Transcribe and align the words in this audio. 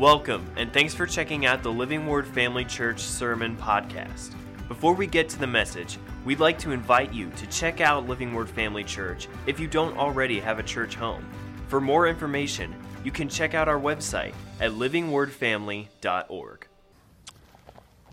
Welcome, 0.00 0.50
and 0.56 0.72
thanks 0.72 0.94
for 0.94 1.04
checking 1.04 1.44
out 1.44 1.62
the 1.62 1.70
Living 1.70 2.06
Word 2.06 2.26
Family 2.26 2.64
Church 2.64 3.00
Sermon 3.00 3.54
Podcast. 3.54 4.34
Before 4.66 4.94
we 4.94 5.06
get 5.06 5.28
to 5.28 5.38
the 5.38 5.46
message, 5.46 5.98
we'd 6.24 6.40
like 6.40 6.58
to 6.60 6.70
invite 6.70 7.12
you 7.12 7.28
to 7.32 7.46
check 7.48 7.82
out 7.82 8.08
Living 8.08 8.32
Word 8.32 8.48
Family 8.48 8.82
Church 8.82 9.28
if 9.46 9.60
you 9.60 9.66
don't 9.66 9.98
already 9.98 10.40
have 10.40 10.58
a 10.58 10.62
church 10.62 10.94
home. 10.94 11.22
For 11.68 11.82
more 11.82 12.08
information, 12.08 12.74
you 13.04 13.10
can 13.10 13.28
check 13.28 13.52
out 13.52 13.68
our 13.68 13.78
website 13.78 14.32
at 14.58 14.70
livingwordfamily.org. 14.70 16.66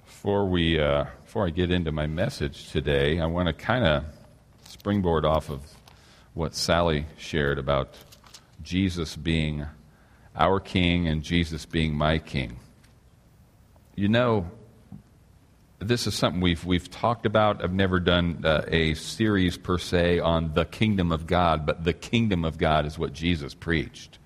Before 0.07 0.45
we, 0.45 0.77
uh, 0.77 1.05
before 1.23 1.47
I 1.47 1.51
get 1.51 1.71
into 1.71 1.93
my 1.93 2.05
message 2.05 2.69
today, 2.69 3.21
I 3.21 3.27
want 3.27 3.47
to 3.47 3.53
kind 3.53 3.85
of 3.85 4.03
springboard 4.67 5.23
off 5.23 5.49
of 5.49 5.61
what 6.33 6.53
Sally 6.53 7.05
shared 7.17 7.57
about 7.57 7.95
Jesus 8.61 9.15
being 9.15 9.65
our 10.37 10.59
king 10.59 11.07
and 11.07 11.23
Jesus 11.23 11.65
being 11.65 11.95
my 11.95 12.19
king. 12.19 12.59
You 13.95 14.07
know, 14.07 14.49
this 15.79 16.07
is 16.07 16.15
something 16.15 16.41
we've, 16.41 16.63
we've 16.65 16.89
talked 16.89 17.25
about. 17.25 17.63
I've 17.63 17.73
never 17.73 17.99
done 17.99 18.43
uh, 18.43 18.63
a 18.67 18.93
series 18.95 19.57
per 19.57 19.77
se 19.77 20.19
on 20.19 20.53
the 20.53 20.65
kingdom 20.65 21.11
of 21.11 21.27
God, 21.27 21.65
but 21.65 21.83
the 21.83 21.93
kingdom 21.93 22.45
of 22.45 22.57
God 22.57 22.85
is 22.85 22.97
what 22.97 23.13
Jesus 23.13 23.53
preached. 23.53 24.17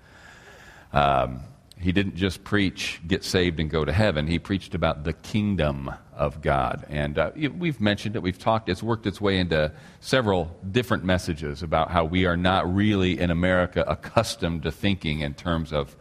Um, 0.92 1.42
he 1.78 1.90
didn't 1.90 2.14
just 2.14 2.44
preach, 2.44 3.00
get 3.06 3.24
saved 3.24 3.58
and 3.58 3.68
go 3.68 3.84
to 3.84 3.92
heaven. 3.92 4.28
He 4.28 4.38
preached 4.38 4.74
about 4.74 5.02
the 5.02 5.12
kingdom 5.12 5.90
of 6.14 6.40
God. 6.40 6.86
And 6.88 7.18
uh, 7.18 7.32
we've 7.34 7.80
mentioned 7.80 8.14
it, 8.14 8.22
we've 8.22 8.38
talked, 8.38 8.68
it's 8.68 8.84
worked 8.84 9.06
its 9.06 9.20
way 9.20 9.38
into 9.38 9.72
several 9.98 10.56
different 10.70 11.02
messages 11.02 11.62
about 11.62 11.90
how 11.90 12.04
we 12.04 12.24
are 12.24 12.36
not 12.36 12.72
really 12.72 13.18
in 13.18 13.30
America 13.30 13.84
accustomed 13.86 14.62
to 14.62 14.70
thinking 14.70 15.20
in 15.20 15.34
terms 15.34 15.72
of 15.72 15.96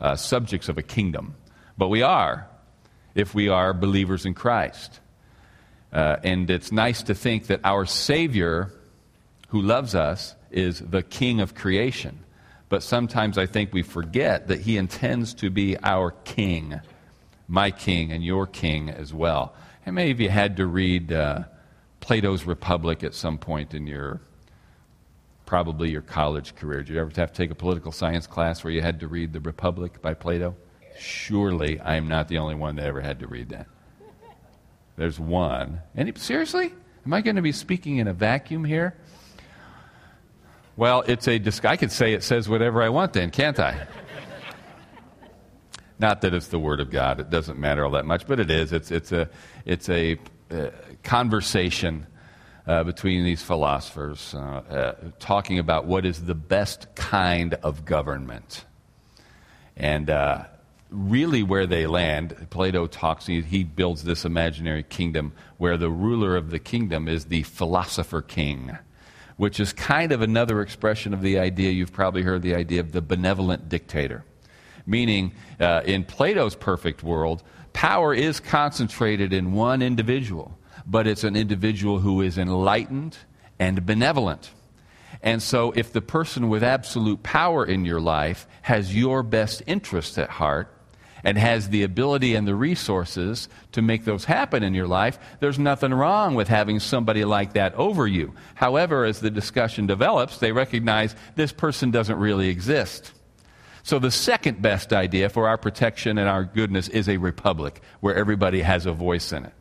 uh, 0.00 0.16
subjects 0.16 0.68
of 0.68 0.78
a 0.78 0.82
kingdom. 0.82 1.34
But 1.76 1.88
we 1.88 2.02
are, 2.02 2.48
if 3.14 3.34
we 3.34 3.48
are 3.48 3.72
believers 3.72 4.26
in 4.26 4.34
Christ. 4.34 5.00
Uh, 5.92 6.16
and 6.22 6.48
it's 6.50 6.70
nice 6.70 7.02
to 7.04 7.14
think 7.14 7.46
that 7.48 7.60
our 7.64 7.84
Savior, 7.84 8.72
who 9.48 9.60
loves 9.60 9.94
us, 9.94 10.34
is 10.50 10.80
the 10.80 11.02
King 11.02 11.40
of 11.40 11.54
creation. 11.54 12.18
But 12.68 12.82
sometimes 12.82 13.36
I 13.36 13.46
think 13.46 13.72
we 13.72 13.82
forget 13.82 14.48
that 14.48 14.60
He 14.60 14.76
intends 14.76 15.34
to 15.34 15.50
be 15.50 15.76
our 15.82 16.12
King, 16.12 16.80
my 17.48 17.70
King 17.70 18.12
and 18.12 18.24
your 18.24 18.46
King 18.46 18.88
as 18.90 19.12
well. 19.12 19.54
And 19.84 19.96
many 19.96 20.12
of 20.12 20.20
you 20.20 20.28
had 20.28 20.56
to 20.58 20.66
read 20.66 21.12
uh, 21.12 21.44
Plato's 21.98 22.44
Republic 22.44 23.02
at 23.02 23.14
some 23.14 23.38
point 23.38 23.74
in 23.74 23.86
your 23.86 24.20
probably 25.50 25.90
your 25.90 26.00
college 26.00 26.54
career. 26.54 26.78
Did 26.78 26.90
you 26.90 27.00
ever 27.00 27.10
have 27.16 27.32
to 27.32 27.36
take 27.36 27.50
a 27.50 27.56
political 27.56 27.90
science 27.90 28.24
class 28.28 28.62
where 28.62 28.72
you 28.72 28.80
had 28.80 29.00
to 29.00 29.08
read 29.08 29.32
The 29.32 29.40
Republic 29.40 30.00
by 30.00 30.14
Plato? 30.14 30.54
Surely 30.96 31.80
I 31.80 31.96
am 31.96 32.06
not 32.06 32.28
the 32.28 32.38
only 32.38 32.54
one 32.54 32.76
that 32.76 32.86
ever 32.86 33.00
had 33.00 33.18
to 33.18 33.26
read 33.26 33.48
that. 33.48 33.66
There's 34.96 35.18
one. 35.18 35.80
Any, 35.96 36.12
seriously? 36.14 36.72
Am 37.04 37.12
I 37.12 37.20
going 37.20 37.34
to 37.34 37.42
be 37.42 37.50
speaking 37.50 37.96
in 37.96 38.06
a 38.06 38.12
vacuum 38.12 38.64
here? 38.64 38.94
Well, 40.76 41.02
it's 41.08 41.26
a. 41.26 41.42
I 41.64 41.76
could 41.76 41.90
say 41.90 42.12
it 42.12 42.22
says 42.22 42.48
whatever 42.48 42.80
I 42.80 42.88
want 42.90 43.12
then, 43.12 43.32
can't 43.32 43.58
I? 43.58 43.88
Not 45.98 46.20
that 46.20 46.32
it's 46.32 46.46
the 46.46 46.60
Word 46.60 46.78
of 46.78 46.92
God. 46.92 47.18
It 47.18 47.28
doesn't 47.28 47.58
matter 47.58 47.84
all 47.84 47.90
that 47.90 48.06
much, 48.06 48.24
but 48.28 48.38
it 48.38 48.52
is. 48.52 48.72
It's, 48.72 48.92
it's 48.92 49.10
a, 49.10 49.28
it's 49.64 49.88
a 49.88 50.16
uh, 50.52 50.70
conversation 51.02 52.06
uh, 52.66 52.84
between 52.84 53.24
these 53.24 53.42
philosophers 53.42 54.34
uh, 54.34 54.38
uh, 54.38 54.94
talking 55.18 55.58
about 55.58 55.86
what 55.86 56.04
is 56.04 56.24
the 56.24 56.34
best 56.34 56.94
kind 56.94 57.54
of 57.54 57.84
government. 57.84 58.64
And 59.76 60.10
uh, 60.10 60.44
really, 60.90 61.42
where 61.42 61.66
they 61.66 61.86
land, 61.86 62.48
Plato 62.50 62.86
talks, 62.86 63.26
he, 63.26 63.40
he 63.42 63.64
builds 63.64 64.04
this 64.04 64.24
imaginary 64.24 64.82
kingdom 64.82 65.32
where 65.58 65.76
the 65.76 65.90
ruler 65.90 66.36
of 66.36 66.50
the 66.50 66.58
kingdom 66.58 67.08
is 67.08 67.26
the 67.26 67.42
philosopher 67.44 68.22
king 68.22 68.76
which 69.40 69.58
is 69.58 69.72
kind 69.72 70.12
of 70.12 70.20
another 70.20 70.60
expression 70.60 71.14
of 71.14 71.22
the 71.22 71.38
idea, 71.38 71.70
you've 71.70 71.94
probably 71.94 72.20
heard 72.20 72.42
the 72.42 72.54
idea 72.54 72.78
of 72.78 72.92
the 72.92 73.00
benevolent 73.00 73.70
dictator. 73.70 74.22
Meaning, 74.84 75.32
uh, 75.58 75.80
in 75.86 76.04
Plato's 76.04 76.54
perfect 76.54 77.02
world, 77.02 77.42
power 77.72 78.12
is 78.12 78.38
concentrated 78.38 79.32
in 79.32 79.54
one 79.54 79.80
individual, 79.80 80.58
but 80.90 81.06
it's 81.06 81.24
an 81.24 81.36
individual 81.36 82.00
who 82.00 82.20
is 82.20 82.36
enlightened 82.36 83.16
and 83.58 83.86
benevolent. 83.86 84.50
And 85.22 85.42
so, 85.42 85.72
if 85.76 85.92
the 85.92 86.00
person 86.00 86.48
with 86.48 86.62
absolute 86.62 87.22
power 87.22 87.64
in 87.64 87.84
your 87.84 88.00
life 88.00 88.46
has 88.62 88.94
your 88.94 89.22
best 89.22 89.62
interests 89.66 90.18
at 90.18 90.30
heart, 90.30 90.74
and 91.24 91.36
has 91.36 91.68
the 91.68 91.82
ability 91.82 92.34
and 92.34 92.46
the 92.46 92.54
resources 92.54 93.48
to 93.72 93.82
make 93.82 94.04
those 94.04 94.24
happen 94.24 94.62
in 94.62 94.74
your 94.74 94.86
life, 94.86 95.18
there's 95.40 95.58
nothing 95.58 95.92
wrong 95.92 96.34
with 96.34 96.48
having 96.48 96.80
somebody 96.80 97.24
like 97.24 97.52
that 97.54 97.74
over 97.74 98.06
you. 98.06 98.32
However, 98.54 99.04
as 99.04 99.20
the 99.20 99.30
discussion 99.30 99.86
develops, 99.86 100.38
they 100.38 100.52
recognize 100.52 101.14
this 101.36 101.52
person 101.52 101.90
doesn't 101.90 102.18
really 102.18 102.48
exist. 102.48 103.12
So, 103.82 103.98
the 103.98 104.10
second 104.10 104.60
best 104.60 104.92
idea 104.92 105.28
for 105.30 105.48
our 105.48 105.56
protection 105.56 106.18
and 106.18 106.28
our 106.28 106.44
goodness 106.44 106.88
is 106.88 107.08
a 107.08 107.16
republic 107.16 107.80
where 108.00 108.14
everybody 108.14 108.60
has 108.60 108.86
a 108.86 108.92
voice 108.92 109.32
in 109.32 109.44
it. 109.46 109.52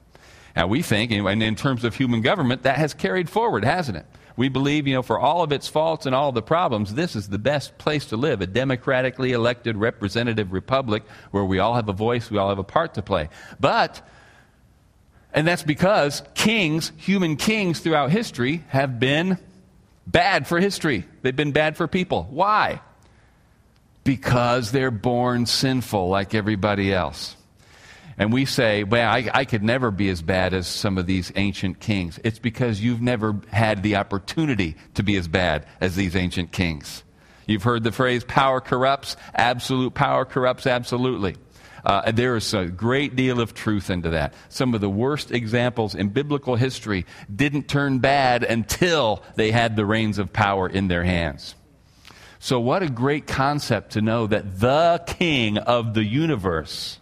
Now, 0.56 0.68
we 0.68 0.82
think, 0.82 1.12
and 1.12 1.44
in 1.44 1.56
terms 1.56 1.84
of 1.84 1.96
human 1.96 2.22
government, 2.22 2.64
that 2.64 2.78
has 2.78 2.94
carried 2.94 3.30
forward, 3.30 3.64
hasn't 3.64 3.98
it? 3.98 4.06
We 4.36 4.48
believe, 4.48 4.88
you 4.88 4.94
know, 4.94 5.02
for 5.02 5.20
all 5.20 5.44
of 5.44 5.52
its 5.52 5.68
faults 5.68 6.06
and 6.06 6.16
all 6.16 6.32
the 6.32 6.42
problems, 6.42 6.94
this 6.94 7.16
is 7.16 7.28
the 7.28 7.38
best 7.38 7.78
place 7.78 8.06
to 8.06 8.18
live 8.18 8.42
a 8.42 8.48
democratically 8.48 9.34
elected 9.34 9.76
representative 9.76 10.54
republic 10.54 11.04
where 11.32 11.44
we 11.44 11.59
all 11.59 11.76
have 11.76 11.90
a 11.90 11.94
voice, 11.94 12.32
we 12.32 12.38
all 12.38 12.48
have 12.48 12.58
a 12.58 12.64
part 12.64 12.94
to 12.94 13.02
play. 13.02 13.28
But, 13.59 14.02
and 15.34 15.46
that's 15.46 15.64
because 15.64 16.24
kings, 16.36 16.94
human 16.96 17.36
kings 17.36 17.82
throughout 17.82 18.12
history, 18.12 18.64
have 18.70 18.98
been 18.98 19.38
bad 20.08 20.48
for 20.48 20.59
history. 20.59 21.06
They've 21.22 21.36
been 21.36 21.52
bad 21.52 21.76
for 21.76 21.88
people. 21.88 22.26
Why? 22.30 22.82
Because 24.06 24.72
they're 24.72 24.90
born 24.90 25.48
sinful 25.48 26.08
like 26.08 26.34
everybody 26.34 26.94
else 26.94 27.36
and 28.19 28.34
we 28.34 28.44
say, 28.44 28.84
well, 28.84 29.09
I, 29.09 29.30
I, 29.34 29.46
could 29.46 29.63
never 29.63 29.91
be 29.91 30.09
as 30.09 30.22
bad 30.22 30.53
as 30.53 30.68
some 30.68 30.97
of 30.97 31.06
these 31.06 31.31
ancient 31.38 31.80
kings. 31.80 32.19
It's 32.25 32.38
because 32.38 32.81
you've 32.81 33.02
never 33.02 33.40
had 33.50 33.81
the 33.81 33.96
opportunity 33.96 34.75
to 34.96 35.03
be 35.03 35.16
as 35.16 35.30
bad 35.30 35.66
as 35.80 35.96
these 35.96 36.18
ancient 36.18 36.52
kings. 36.52 37.03
You've 37.47 37.63
heard 37.63 37.84
the 37.84 37.94
phrase, 37.94 38.25
power 38.25 38.59
corrupts. 38.59 39.16
Absolute 39.34 39.94
power 39.94 40.25
corrupts 40.25 40.68
absolutely. 40.68 41.38
Uh, 41.85 42.12
there 42.12 42.35
is 42.35 42.53
a 42.53 42.66
great 42.66 43.16
deal 43.16 43.40
of 43.40 43.53
truth 43.53 43.90
into 43.90 44.09
that. 44.09 44.34
Some 44.50 44.74
of 44.74 44.81
the 44.81 44.90
worst 44.90 45.31
examples 45.31 45.96
in 45.96 46.09
biblical 46.09 46.58
history 46.58 47.06
didn't 47.34 47.69
turn 47.69 48.00
bad 48.00 48.44
until 48.44 49.24
they 49.35 49.52
had 49.52 49.78
the 49.78 49.85
reins 49.85 50.19
of 50.19 50.34
power 50.34 50.68
in 50.68 50.90
their 50.90 51.06
hands. 51.06 51.56
So, 52.40 52.59
what 52.59 52.84
a 52.84 52.90
great 52.90 53.28
concept 53.28 53.94
to 53.94 54.02
know 54.02 54.28
that 54.28 54.59
the 54.59 55.03
king 55.08 55.58
of 55.58 55.94
the 55.94 56.03
universe 56.03 56.99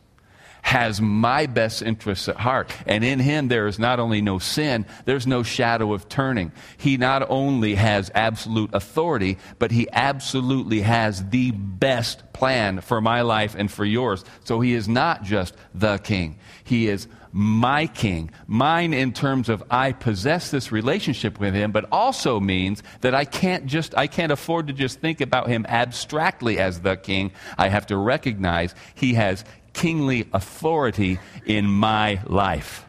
has 0.68 1.00
my 1.00 1.46
best 1.46 1.82
interests 1.82 2.28
at 2.28 2.36
heart. 2.36 2.74
And 2.86 3.02
in 3.02 3.20
him, 3.20 3.48
there 3.48 3.68
is 3.68 3.80
not 3.80 4.02
only 4.02 4.22
no 4.22 4.38
sin, 4.38 4.86
there's 5.06 5.26
no 5.26 5.42
shadow 5.42 5.94
of 5.94 6.10
turning. 6.10 6.52
He 6.76 6.98
not 6.98 7.26
only 7.30 7.76
has 7.76 8.12
absolute 8.14 8.72
authority, 8.74 9.38
but 9.60 9.72
he 9.72 9.88
absolutely 9.94 10.82
has 10.82 11.30
the 11.30 11.52
best 11.52 12.34
plan 12.34 12.82
for 12.82 13.00
my 13.00 13.22
life 13.22 13.56
and 13.58 13.72
for 13.72 13.86
yours. 13.86 14.26
So 14.44 14.60
he 14.60 14.74
is 14.74 14.90
not 14.90 15.24
just 15.24 15.56
the 15.74 16.00
king, 16.00 16.38
he 16.66 16.90
is 16.90 17.08
my 17.32 17.88
king. 17.88 18.32
Mine 18.48 18.94
in 18.94 19.14
terms 19.14 19.48
of 19.48 19.64
I 19.70 19.94
possess 19.94 20.52
this 20.52 20.72
relationship 20.72 21.40
with 21.40 21.54
him, 21.54 21.72
but 21.72 21.86
also 21.94 22.42
means 22.42 22.84
that 23.02 23.16
I 23.16 23.24
can't 23.24 23.68
just, 23.68 23.96
I 23.96 24.08
can't 24.08 24.32
afford 24.32 24.68
to 24.68 24.74
just 24.74 25.00
think 25.00 25.22
about 25.22 25.48
him 25.48 25.66
abstractly 25.68 26.58
as 26.60 26.82
the 26.82 26.98
king. 26.98 27.32
I 27.58 27.70
have 27.70 27.86
to 27.88 27.96
recognize 27.96 28.76
he 28.96 29.14
has 29.14 29.46
kingly 29.78 30.28
authority 30.34 31.20
in 31.46 31.68
my 31.68 32.20
life. 32.26 32.84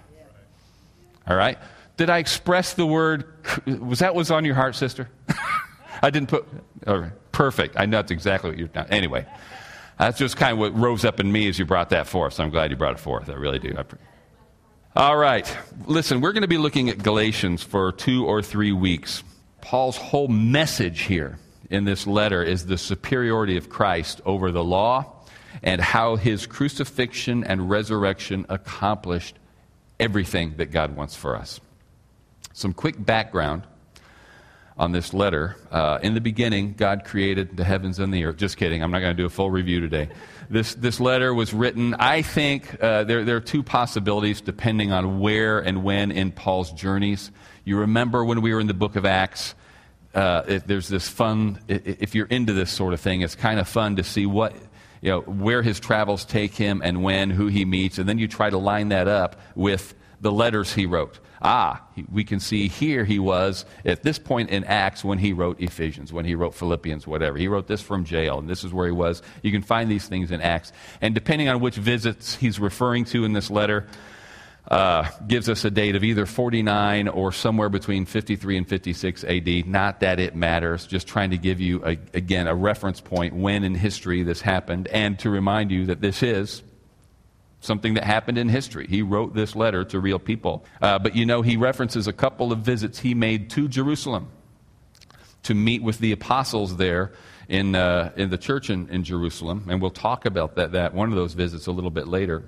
All 1.26 1.37
right? 1.37 1.58
Did 1.99 2.08
I 2.08 2.19
express 2.19 2.75
the 2.75 2.87
word? 2.87 3.25
Was 3.67 3.99
that 3.99 4.14
was 4.14 4.31
on 4.31 4.44
your 4.44 4.55
heart, 4.55 4.75
sister? 4.75 5.08
I 6.02 6.11
didn't 6.11 6.31
put. 6.31 6.46
Perfect. 7.31 7.76
I 7.79 7.87
know 7.87 7.99
that's 7.99 8.11
exactly 8.11 8.50
what 8.50 8.58
you're. 8.58 8.69
Done. 8.69 8.87
Anyway, 8.88 9.26
that's 9.99 10.19
just 10.19 10.37
kind 10.37 10.52
of 10.52 10.58
what 10.58 10.75
rose 10.75 11.05
up 11.05 11.20
in 11.20 11.31
me 11.31 11.49
as 11.49 11.58
you 11.58 11.67
brought 11.67 11.90
that 11.90 12.06
forth. 12.06 12.35
So 12.35 12.44
I'm 12.44 12.50
glad 12.50 12.70
you 12.70 12.76
brought 12.76 12.94
it 12.94 13.00
forth. 13.00 13.29
I 13.29 13.34
really 13.34 13.58
do. 13.58 13.76
All 14.96 15.17
right. 15.17 15.56
Listen, 15.87 16.20
we're 16.23 16.32
going 16.32 16.43
to 16.43 16.49
be 16.49 16.58
looking 16.58 16.88
at 16.88 16.99
Galatians 16.99 17.62
for 17.62 17.93
two 17.93 18.25
or 18.25 18.43
three 18.43 18.73
weeks. 18.73 19.23
Paul's 19.61 19.96
whole 19.99 20.29
message 20.29 21.02
here 21.02 21.38
in 21.69 21.84
this 21.84 22.06
letter 22.06 22.43
is 22.43 22.64
the 22.64 22.79
superiority 22.79 23.58
of 23.58 23.69
Christ 23.69 24.23
over 24.25 24.50
the 24.50 24.64
law 24.64 25.18
and 25.62 25.81
how 25.81 26.16
his 26.16 26.46
crucifixion 26.46 27.44
and 27.44 27.69
resurrection 27.69 28.46
accomplished 28.49 29.37
everything 29.99 30.55
that 30.56 30.70
God 30.70 30.96
wants 30.96 31.14
for 31.14 31.37
us. 31.37 31.60
Some 32.52 32.72
quick 32.72 33.05
background 33.05 33.64
on 34.78 34.93
this 34.93 35.12
letter. 35.12 35.56
Uh, 35.72 35.99
in 36.02 36.14
the 36.14 36.20
beginning, 36.20 36.72
God 36.75 37.05
created 37.05 37.56
the 37.56 37.64
heavens 37.64 37.99
and 37.99 38.14
the 38.14 38.25
earth. 38.25 38.37
Just 38.37 38.56
kidding, 38.56 38.82
I'm 38.82 38.93
not 38.93 39.00
going 39.00 39.16
to 39.16 39.20
do 39.20 39.26
a 39.26 39.31
full 39.31 39.50
review 39.50 39.81
today. 39.81 40.08
This, 40.49 40.75
this 40.75 41.00
letter 41.00 41.34
was 41.34 41.52
written, 41.52 41.94
I 41.94 42.22
think 42.22 42.82
uh, 42.82 43.05
there, 43.05 43.25
there 43.25 43.37
are 43.37 43.40
two 43.40 43.62
possibilities 43.62 44.40
depending 44.40 44.93
on 44.93 45.19
where 45.19 45.58
and 45.58 45.82
when 45.82 46.12
in 46.12 46.31
Paul's 46.31 46.70
journeys. 46.72 47.32
You 47.64 47.78
remember 47.78 48.25
when 48.25 48.40
we 48.40 48.55
were 48.55 48.60
in 48.60 48.69
the 48.69 48.75
book 48.75 48.94
of 48.96 49.05
Acts, 49.05 49.55
uh, 50.14 50.43
it, 50.46 50.66
there's 50.66 50.88
this 50.88 51.08
fun, 51.08 51.58
if 51.69 52.14
you're 52.14 52.26
into 52.26 52.52
this 52.52 52.70
sort 52.70 52.94
of 52.94 53.00
thing, 53.00 53.20
it's 53.22 53.34
kind 53.34 53.60
of 53.60 53.69
fun 53.69 53.96
to 53.96 54.05
see 54.05 54.26
what, 54.26 54.55
you 55.00 55.11
know, 55.11 55.21
where 55.21 55.62
his 55.62 55.81
travels 55.81 56.25
take 56.25 56.55
him 56.55 56.81
and 56.85 57.03
when, 57.03 57.31
who 57.31 57.47
he 57.47 57.65
meets, 57.65 57.99
and 57.99 58.09
then 58.09 58.19
you 58.19 58.29
try 58.29 58.50
to 58.50 58.59
line 58.59 58.89
that 58.89 59.09
up 59.09 59.41
with 59.55 59.95
the 60.21 60.33
letters 60.33 60.73
he 60.73 60.87
wrote. 60.87 61.21
Ah, 61.41 61.87
we 62.11 62.25
can 62.25 62.41
see 62.41 62.67
here 62.67 63.05
he 63.05 63.21
was 63.21 63.65
at 63.85 64.03
this 64.03 64.19
point 64.19 64.50
in 64.50 64.65
Acts 64.65 65.05
when 65.05 65.19
he 65.19 65.33
wrote 65.33 65.61
Ephesians, 65.61 66.12
when 66.12 66.25
he 66.25 66.35
wrote 66.35 66.55
Philippians, 66.55 67.06
whatever. 67.06 67.39
He 67.39 67.47
wrote 67.47 67.69
this 67.69 67.81
from 67.81 68.05
jail, 68.05 68.41
and 68.41 68.49
this 68.49 68.65
is 68.65 68.73
where 68.73 68.87
he 68.87 68.93
was. 68.93 69.23
You 69.43 69.53
can 69.53 69.62
find 69.62 69.89
these 69.89 70.09
things 70.09 70.33
in 70.33 70.41
Acts. 70.41 70.73
And 71.01 71.15
depending 71.15 71.49
on 71.49 71.61
which 71.61 71.77
visits 71.77 72.35
he's 72.35 72.59
referring 72.59 73.05
to 73.06 73.25
in 73.25 73.35
this 73.35 73.51
letter, 73.51 73.87
uh, 74.69 75.09
gives 75.26 75.49
us 75.49 75.65
a 75.65 75.70
date 75.70 75.97
of 75.97 76.05
either 76.05 76.26
49 76.26 77.09
or 77.09 77.32
somewhere 77.32 77.70
between 77.70 78.05
53 78.05 78.59
and 78.59 78.69
56 78.69 79.25
AD. 79.25 79.67
Not 79.67 80.00
that 80.00 80.20
it 80.20 80.37
matters, 80.37 80.87
just 80.87 81.09
trying 81.09 81.31
to 81.31 81.38
give 81.38 81.61
you, 81.61 81.82
a, 81.85 81.99
again, 82.12 82.47
a 82.47 82.55
reference 82.55 83.00
point 83.00 83.35
when 83.35 83.65
in 83.65 83.75
history 83.75 84.23
this 84.23 84.43
happened, 84.43 84.88
and 84.88 85.19
to 85.20 85.31
remind 85.31 85.70
you 85.70 85.87
that 85.87 86.00
this 86.00 86.23
is 86.23 86.62
something 87.61 87.94
that 87.94 88.05
happened 88.05 88.38
in 88.38 88.49
history. 88.49 88.87
He 88.87 89.03
wrote 89.03 89.35
this 89.35 89.56
letter 89.56 89.85
to 89.87 89.99
real 89.99 90.19
people. 90.19 90.65
Uh, 90.81 90.99
but 90.99 91.17
you 91.17 91.26
know, 91.26 91.43
he 91.43 91.56
references 91.56 92.06
a 92.06 92.12
couple 92.12 92.53
of 92.53 92.61
visits 92.61 92.99
he 92.99 93.15
made 93.15 93.50
to 93.50 93.69
Jerusalem 93.69 94.29
to 95.44 95.55
meet 95.55 95.82
with 95.82 95.99
the 95.99 96.12
apostles 96.12 96.76
there 96.76 97.12
in, 97.49 97.75
uh, 97.75 98.12
in 98.17 98.31
the 98.31 98.38
church 98.38 98.70
in, 98.70 98.88
in 98.91 99.03
Jerusalem. 99.03 99.67
And 99.69 99.81
we'll 99.81 99.91
talk 99.91 100.26
about 100.26 100.56
that, 100.56 100.73
that, 100.73 100.94
one 100.94 101.09
of 101.09 101.15
those 101.15 101.32
visits 101.32 101.67
a 101.67 101.73
little 101.73 101.91
bit 101.91 102.06
later. 102.06 102.44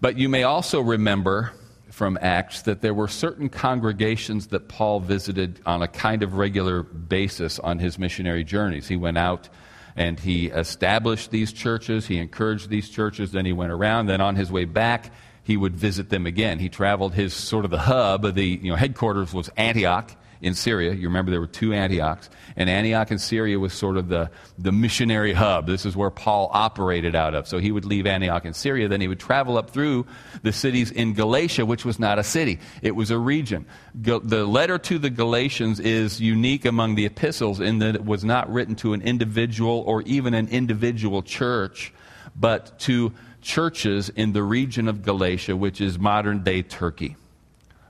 But 0.00 0.18
you 0.18 0.28
may 0.28 0.42
also 0.42 0.80
remember 0.80 1.52
from 1.90 2.18
Acts 2.20 2.62
that 2.62 2.82
there 2.82 2.92
were 2.92 3.08
certain 3.08 3.48
congregations 3.48 4.48
that 4.48 4.68
Paul 4.68 5.00
visited 5.00 5.60
on 5.64 5.82
a 5.82 5.88
kind 5.88 6.22
of 6.22 6.34
regular 6.34 6.82
basis 6.82 7.58
on 7.58 7.78
his 7.78 7.98
missionary 7.98 8.44
journeys. 8.44 8.86
He 8.88 8.96
went 8.96 9.16
out 9.16 9.48
and 9.96 10.20
he 10.20 10.48
established 10.48 11.30
these 11.30 11.54
churches, 11.54 12.06
he 12.06 12.18
encouraged 12.18 12.68
these 12.68 12.90
churches, 12.90 13.32
then 13.32 13.46
he 13.46 13.54
went 13.54 13.72
around. 13.72 14.06
Then 14.06 14.20
on 14.20 14.36
his 14.36 14.52
way 14.52 14.66
back, 14.66 15.10
he 15.42 15.56
would 15.56 15.74
visit 15.74 16.10
them 16.10 16.26
again. 16.26 16.58
He 16.58 16.68
traveled 16.68 17.14
his 17.14 17.32
sort 17.32 17.64
of 17.64 17.70
the 17.70 17.78
hub, 17.78 18.34
the 18.34 18.44
you 18.44 18.70
know, 18.70 18.76
headquarters 18.76 19.32
was 19.32 19.48
Antioch 19.56 20.14
in 20.46 20.54
Syria. 20.54 20.94
You 20.94 21.08
remember 21.08 21.30
there 21.30 21.40
were 21.40 21.46
two 21.46 21.74
Antiochs. 21.74 22.30
And 22.56 22.70
Antioch 22.70 23.10
in 23.10 23.18
Syria 23.18 23.58
was 23.58 23.72
sort 23.72 23.96
of 23.96 24.08
the, 24.08 24.30
the 24.58 24.72
missionary 24.72 25.32
hub. 25.32 25.66
This 25.66 25.84
is 25.84 25.96
where 25.96 26.10
Paul 26.10 26.50
operated 26.52 27.14
out 27.14 27.34
of. 27.34 27.48
So 27.48 27.58
he 27.58 27.72
would 27.72 27.84
leave 27.84 28.06
Antioch 28.06 28.44
in 28.44 28.54
Syria, 28.54 28.88
then 28.88 29.00
he 29.00 29.08
would 29.08 29.20
travel 29.20 29.58
up 29.58 29.70
through 29.70 30.06
the 30.42 30.52
cities 30.52 30.90
in 30.90 31.14
Galatia, 31.14 31.66
which 31.66 31.84
was 31.84 31.98
not 31.98 32.18
a 32.18 32.24
city, 32.24 32.60
it 32.80 32.94
was 32.94 33.10
a 33.10 33.18
region. 33.18 33.66
the 33.94 34.46
letter 34.46 34.78
to 34.78 34.98
the 34.98 35.10
Galatians 35.10 35.80
is 35.80 36.20
unique 36.20 36.64
among 36.64 36.94
the 36.94 37.04
epistles 37.04 37.60
in 37.60 37.80
that 37.80 37.94
it 37.96 38.04
was 38.04 38.24
not 38.24 38.50
written 38.52 38.76
to 38.76 38.92
an 38.92 39.02
individual 39.02 39.82
or 39.86 40.02
even 40.02 40.32
an 40.34 40.48
individual 40.48 41.22
church, 41.22 41.92
but 42.34 42.78
to 42.80 43.12
churches 43.42 44.08
in 44.10 44.32
the 44.32 44.42
region 44.42 44.88
of 44.88 45.02
Galatia, 45.02 45.56
which 45.56 45.80
is 45.80 45.98
modern 45.98 46.42
day 46.42 46.62
Turkey 46.62 47.16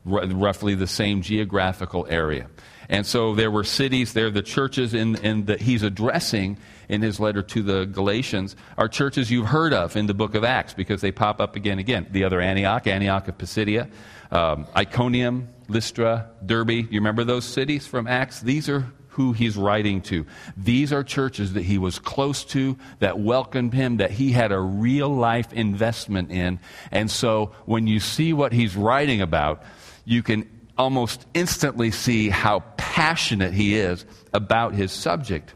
roughly 0.07 0.75
the 0.75 0.87
same 0.87 1.23
geographical 1.23 2.07
area. 2.09 2.49
And 2.89 3.05
so 3.05 3.35
there 3.35 3.51
were 3.51 3.65
cities 3.65 4.13
there, 4.13 4.31
the 4.31 4.43
churches 4.43 4.95
in, 4.95 5.17
in 5.17 5.47
that 5.47 5.61
he's 5.61 5.83
addressing 5.83 6.57
in 6.89 7.03
his 7.03 7.19
letter 7.19 7.43
to 7.43 7.63
the 7.63 7.85
Galatians 7.87 8.55
are 8.79 8.89
churches 8.89 9.31
you've 9.31 9.49
heard 9.49 9.73
of 9.73 9.97
in 9.97 10.07
the 10.07 10.15
book 10.15 10.35
of 10.37 10.45
Acts 10.45 10.73
because 10.73 11.01
they 11.01 11.11
pop 11.11 11.41
up 11.41 11.57
again 11.57 11.73
and 11.73 11.81
again. 11.81 12.07
The 12.11 12.25
other 12.25 12.41
Antioch, 12.41 12.87
Antioch 12.87 13.27
of 13.27 13.39
Pisidia, 13.39 13.91
um, 14.31 14.67
Iconium, 14.77 15.49
Lystra, 15.69 16.31
Derbe. 16.45 16.71
You 16.71 16.89
remember 16.93 17.25
those 17.25 17.45
cities 17.45 17.87
from 17.87 18.07
Acts? 18.07 18.41
These 18.41 18.69
are 18.69 18.87
who 19.09 19.33
he's 19.33 19.57
writing 19.57 20.03
to. 20.03 20.27
These 20.59 20.93
are 20.93 21.03
churches 21.03 21.55
that 21.55 21.63
he 21.63 21.79
was 21.79 21.99
close 21.99 22.45
to, 22.45 22.77
that 22.99 23.19
welcomed 23.19 23.73
him, 23.73 23.97
that 23.97 24.11
he 24.11 24.31
had 24.31 24.53
a 24.53 24.61
real 24.61 25.09
life 25.09 25.53
investment 25.55 26.31
in. 26.31 26.61
And 26.91 27.11
so 27.11 27.53
when 27.65 27.87
you 27.87 27.99
see 27.99 28.35
what 28.35 28.53
he's 28.53 28.77
writing 28.77 29.23
about, 29.23 29.63
you 30.07 30.23
can 30.23 30.49
almost 30.79 31.27
instantly 31.35 31.91
see 31.91 32.31
how 32.31 32.61
passionate 32.79 33.53
he 33.53 33.77
is 33.77 34.07
about 34.33 34.73
his 34.73 34.93
subject. 34.93 35.53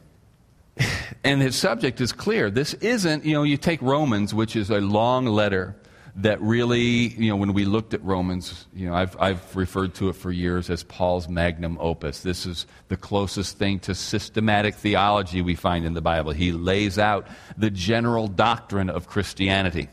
And 1.22 1.40
his 1.40 1.56
subject 1.56 2.00
is 2.00 2.12
clear. 2.12 2.50
This 2.50 2.74
isn't, 2.74 3.24
you 3.24 3.34
know, 3.34 3.42
you 3.42 3.56
take 3.56 3.80
Romans, 3.82 4.34
which 4.34 4.56
is 4.56 4.70
a 4.70 4.80
long 4.80 5.26
letter 5.26 5.76
that 6.16 6.40
really, 6.40 6.80
you 6.80 7.28
know, 7.28 7.36
when 7.36 7.52
we 7.52 7.64
looked 7.64 7.94
at 7.94 8.02
Romans, 8.02 8.66
you 8.74 8.88
know, 8.88 8.94
I've, 8.94 9.16
I've 9.20 9.54
referred 9.54 9.94
to 9.96 10.08
it 10.08 10.14
for 10.14 10.32
years 10.32 10.70
as 10.70 10.82
Paul's 10.82 11.28
magnum 11.28 11.76
opus. 11.80 12.22
This 12.22 12.46
is 12.46 12.66
the 12.88 12.96
closest 12.96 13.58
thing 13.58 13.78
to 13.80 13.94
systematic 13.94 14.74
theology 14.74 15.42
we 15.42 15.54
find 15.54 15.84
in 15.84 15.92
the 15.92 16.00
Bible. 16.00 16.32
He 16.32 16.52
lays 16.52 16.98
out 16.98 17.28
the 17.56 17.70
general 17.70 18.26
doctrine 18.26 18.90
of 18.90 19.06
Christianity. 19.06 19.88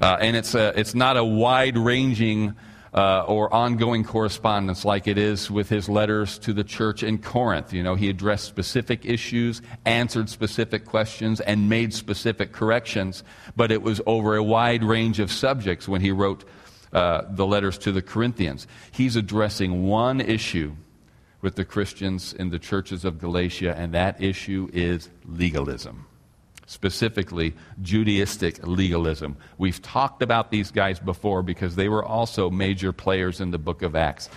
Uh, 0.00 0.16
and 0.20 0.36
it's, 0.36 0.54
a, 0.54 0.78
it's 0.78 0.94
not 0.94 1.16
a 1.16 1.24
wide 1.24 1.78
ranging 1.78 2.54
uh, 2.96 3.24
or 3.28 3.52
ongoing 3.52 4.02
correspondence 4.02 4.84
like 4.84 5.06
it 5.06 5.18
is 5.18 5.50
with 5.50 5.68
his 5.68 5.88
letters 5.88 6.38
to 6.38 6.54
the 6.54 6.64
church 6.64 7.02
in 7.02 7.18
Corinth. 7.18 7.72
You 7.72 7.82
know, 7.82 7.94
he 7.94 8.08
addressed 8.08 8.46
specific 8.46 9.04
issues, 9.04 9.60
answered 9.84 10.30
specific 10.30 10.86
questions, 10.86 11.40
and 11.40 11.68
made 11.68 11.92
specific 11.92 12.52
corrections, 12.52 13.22
but 13.54 13.70
it 13.70 13.82
was 13.82 14.00
over 14.06 14.36
a 14.36 14.42
wide 14.42 14.82
range 14.82 15.20
of 15.20 15.30
subjects 15.30 15.86
when 15.86 16.00
he 16.00 16.10
wrote 16.10 16.44
uh, 16.92 17.22
the 17.28 17.46
letters 17.46 17.76
to 17.78 17.92
the 17.92 18.00
Corinthians. 18.00 18.66
He's 18.92 19.14
addressing 19.14 19.86
one 19.86 20.22
issue 20.22 20.74
with 21.42 21.56
the 21.56 21.66
Christians 21.66 22.32
in 22.32 22.48
the 22.48 22.58
churches 22.58 23.04
of 23.04 23.18
Galatia, 23.18 23.74
and 23.76 23.92
that 23.92 24.22
issue 24.22 24.70
is 24.72 25.10
legalism 25.26 26.06
specifically 26.66 27.54
Judaistic 27.80 28.66
legalism. 28.66 29.36
We've 29.56 29.80
talked 29.80 30.22
about 30.22 30.50
these 30.50 30.70
guys 30.70 30.98
before 30.98 31.42
because 31.42 31.76
they 31.76 31.88
were 31.88 32.04
also 32.04 32.50
major 32.50 32.92
players 32.92 33.40
in 33.40 33.52
the 33.52 33.58
book 33.58 33.82
of 33.82 33.96
Acts. 33.96 34.28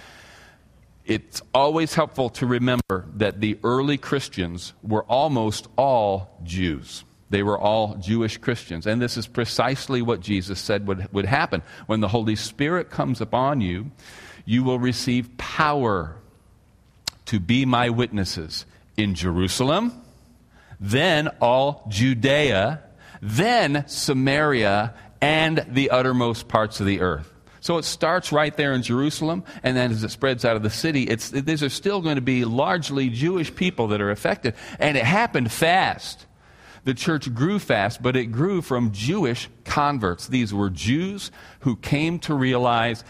It's 1.06 1.42
always 1.56 1.96
helpful 1.96 2.30
to 2.32 2.46
remember 2.46 3.06
that 3.16 3.42
the 3.42 3.58
early 3.64 3.98
Christians 3.98 4.74
were 4.84 5.04
almost 5.06 5.68
all 5.76 6.38
Jews. 6.44 7.04
They 7.32 7.42
were 7.42 7.58
all 7.58 7.96
Jewish 7.96 8.38
Christians. 8.38 8.86
And 8.86 9.02
this 9.02 9.18
is 9.18 9.28
precisely 9.28 10.02
what 10.02 10.20
Jesus 10.20 10.60
said 10.60 10.88
would, 10.88 11.12
would 11.12 11.26
happen. 11.26 11.64
When 11.88 12.00
the 12.00 12.08
Holy 12.08 12.36
Spirit 12.36 12.92
comes 12.92 13.22
upon 13.22 13.62
you, 13.62 13.92
you 14.46 14.64
will 14.64 14.80
receive 14.80 15.36
power 15.38 16.16
to 17.26 17.40
be 17.40 17.66
my 17.66 17.90
witnesses 17.90 18.66
in 18.98 19.16
Jerusalem 19.16 20.02
then 20.80 21.28
all 21.42 21.86
Judea, 21.90 22.82
then 23.22 23.84
Samaria, 23.88 24.94
and 25.22 25.66
the 25.68 25.90
uttermost 25.90 26.48
parts 26.48 26.80
of 26.80 26.86
the 26.86 27.02
earth. 27.02 27.34
So 27.62 27.78
it 27.78 27.84
starts 27.84 28.32
right 28.32 28.56
there 28.56 28.74
in 28.74 28.84
Jerusalem, 28.84 29.44
and 29.64 29.76
then 29.76 29.92
as 29.92 30.04
it 30.04 30.12
spreads 30.12 30.46
out 30.46 30.56
of 30.56 30.64
the 30.64 30.70
city, 30.70 31.04
it's, 31.04 31.30
these 31.30 31.62
are 31.62 31.70
still 31.70 32.02
going 32.02 32.16
to 32.16 32.22
be 32.22 32.46
largely 32.46 33.10
Jewish 33.10 33.54
people 33.54 33.88
that 33.90 34.00
are 34.00 34.12
affected. 34.12 34.56
And 34.80 34.98
it 34.98 35.04
happened 35.04 35.52
fast. 35.52 36.26
The 36.86 36.94
church 36.94 37.34
grew 37.34 37.60
fast, 37.60 38.02
but 38.02 38.16
it 38.16 38.28
grew 38.28 38.62
from 38.62 38.92
Jewish 38.94 39.50
converts. 39.66 40.28
These 40.28 40.54
were 40.54 40.70
Jews 40.70 41.32
who 41.60 41.76
came 41.76 42.20
to 42.20 42.34
realize 42.34 43.04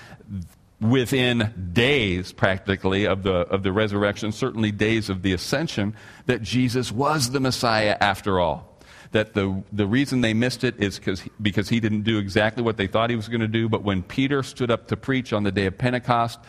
within 0.82 1.72
days 1.74 2.32
practically 2.32 3.06
of 3.06 3.24
the, 3.24 3.32
of 3.32 3.64
the 3.64 3.72
resurrection, 3.72 4.32
certainly 4.32 4.72
days 4.72 5.10
of 5.10 5.22
the 5.22 5.34
ascension, 5.34 5.96
that 6.26 6.42
Jesus 6.42 6.92
was 6.92 7.32
the 7.32 7.40
Messiah 7.40 7.98
after 8.00 8.40
all. 8.40 8.66
That 9.12 9.34
the, 9.34 9.64
the 9.72 9.88
reason 9.88 10.22
they 10.22 10.34
missed 10.34 10.64
it 10.64 10.82
is 10.82 10.98
because 11.00 11.22
he, 11.22 11.32
because 11.42 11.68
he 11.68 11.80
didn't 11.80 12.04
do 12.04 12.20
exactly 12.20 12.64
what 12.64 12.78
they 12.78 12.88
thought 12.88 13.10
he 13.10 13.16
was 13.16 13.28
going 13.28 13.42
to 13.42 13.48
do. 13.48 13.68
But 13.68 13.84
when 13.84 14.04
Peter 14.04 14.44
stood 14.44 14.72
up 14.72 14.88
to 14.88 14.98
preach 14.98 15.34
on 15.34 15.44
the 15.44 15.52
day 15.52 15.66
of 15.66 15.78
Pentecost, 15.78 16.40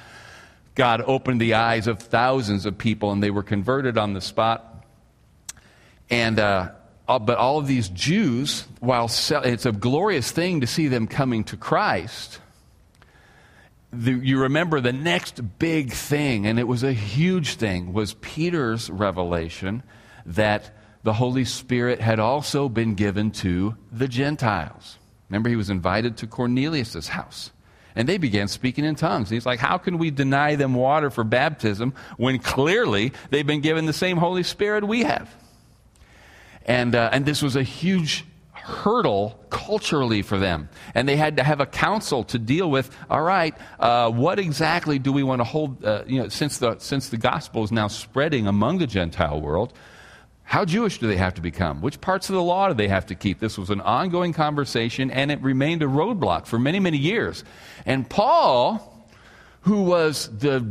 God 0.75 1.03
opened 1.07 1.41
the 1.41 1.55
eyes 1.55 1.87
of 1.87 1.99
thousands 1.99 2.67
of 2.67 2.79
people 2.79 3.13
and 3.13 3.23
they 3.23 3.31
were 3.31 3.43
converted 3.43 3.99
on 3.99 4.13
the 4.13 4.21
spot. 4.21 4.85
And, 6.11 6.39
uh, 6.39 6.71
but 7.07 7.39
all 7.39 7.59
of 7.59 7.67
these 7.67 7.89
Jews, 7.89 8.67
while 8.79 9.11
it's 9.31 9.67
a 9.67 9.73
glorious 9.73 10.31
thing 10.31 10.61
to 10.61 10.67
see 10.67 10.87
them 10.89 11.07
coming 11.07 11.45
to 11.45 11.57
Christ, 11.57 12.41
the, 13.93 14.13
you 14.13 14.41
remember 14.41 14.81
the 14.81 14.93
next 14.93 15.59
big 15.59 15.93
thing, 15.93 16.47
and 16.47 16.59
it 16.59 16.69
was 16.69 16.83
a 16.83 16.93
huge 16.93 17.57
thing, 17.57 17.93
was 17.93 18.15
Peter's 18.15 18.89
revelation 18.89 19.83
that 20.27 20.77
the 21.03 21.15
Holy 21.15 21.45
Spirit 21.45 22.01
had 22.01 22.21
also 22.21 22.69
been 22.69 22.95
given 22.95 23.31
to 23.31 23.77
the 23.91 24.07
Gentiles. 24.07 24.99
Remember, 25.29 25.49
he 25.49 25.57
was 25.57 25.71
invited 25.71 26.19
to 26.19 26.27
Cornelius' 26.27 27.09
house. 27.09 27.51
And 27.97 28.09
they 28.09 28.19
began 28.19 28.47
speaking 28.47 28.85
in 28.85 28.95
tongues. 28.95 29.31
And 29.31 29.35
he's 29.37 29.47
like, 29.47 29.59
How 29.59 29.77
can 29.77 29.99
we 29.99 30.11
deny 30.11 30.55
them 30.55 30.75
water 30.75 31.11
for 31.11 31.25
baptism 31.25 31.93
when 32.17 32.39
clearly 32.39 33.13
they've 33.31 33.47
been 33.47 33.61
given 33.61 33.87
the 33.87 33.93
same 33.93 34.17
Holy 34.17 34.45
Spirit 34.45 34.87
we 34.87 35.03
have? 35.03 35.35
And, 36.65 36.95
uh, 36.95 37.11
and 37.13 37.27
this 37.27 37.43
was 37.43 37.57
a 37.57 37.65
huge 37.65 38.25
hurdle 38.63 39.39
culturally 39.51 40.23
for 40.23 40.39
them. 40.39 40.69
And 40.95 41.09
they 41.09 41.17
had 41.17 41.37
to 41.37 41.43
have 41.43 41.61
a 41.61 41.67
council 41.67 42.25
to 42.25 42.39
deal 42.39 42.71
with 42.71 42.95
all 43.09 43.23
right, 43.23 43.55
uh, 43.79 44.11
what 44.11 44.39
exactly 44.39 44.99
do 44.99 45.13
we 45.13 45.23
want 45.23 45.41
to 45.41 45.45
hold, 45.45 45.85
uh, 45.85 46.05
you 46.07 46.21
know, 46.21 46.29
since 46.29 46.59
the, 46.59 46.79
since 46.79 47.09
the 47.09 47.17
gospel 47.17 47.65
is 47.65 47.73
now 47.73 47.89
spreading 47.89 48.47
among 48.47 48.79
the 48.79 48.87
Gentile 48.87 49.41
world, 49.41 49.73
how 50.51 50.65
Jewish 50.65 50.99
do 50.99 51.07
they 51.07 51.17
have 51.17 51.35
to 51.35 51.41
become? 51.41 51.81
Which 51.81 52.01
parts 52.01 52.29
of 52.29 52.35
the 52.35 52.43
law 52.43 52.67
do 52.67 52.75
they 52.75 52.89
have 52.89 53.07
to 53.07 53.15
keep? 53.15 53.39
This 53.39 53.57
was 53.57 53.71
an 53.71 53.81
ongoing 53.81 54.33
conversation, 54.33 55.09
and 55.11 55.31
it 55.31 55.41
remained 55.43 55.81
a 55.81 55.87
roadblock 55.87 56.47
for 56.47 56.59
many, 56.59 56.81
many 56.81 56.99
years. 56.99 57.45
And 57.87 58.11
Paul, 58.11 59.07
who 59.61 59.83
was 59.83 60.29
the 60.39 60.67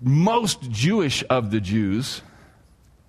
most 0.00 0.70
Jewish 0.70 1.24
of 1.28 1.50
the 1.50 1.60
Jews, 1.60 2.22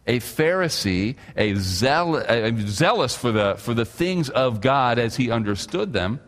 a 0.10 0.20
Pharisee, 0.20 1.16
a, 1.38 1.54
zeal, 1.54 2.16
a 2.16 2.51
zealous 2.62 3.16
for 3.16 3.32
the, 3.32 3.54
for 3.60 3.75
the 3.75 3.86
things 3.86 4.32
of 4.32 4.60
God 4.60 4.98
as 4.98 5.16
he 5.16 5.30
understood 5.30 5.94
them, 5.94 6.20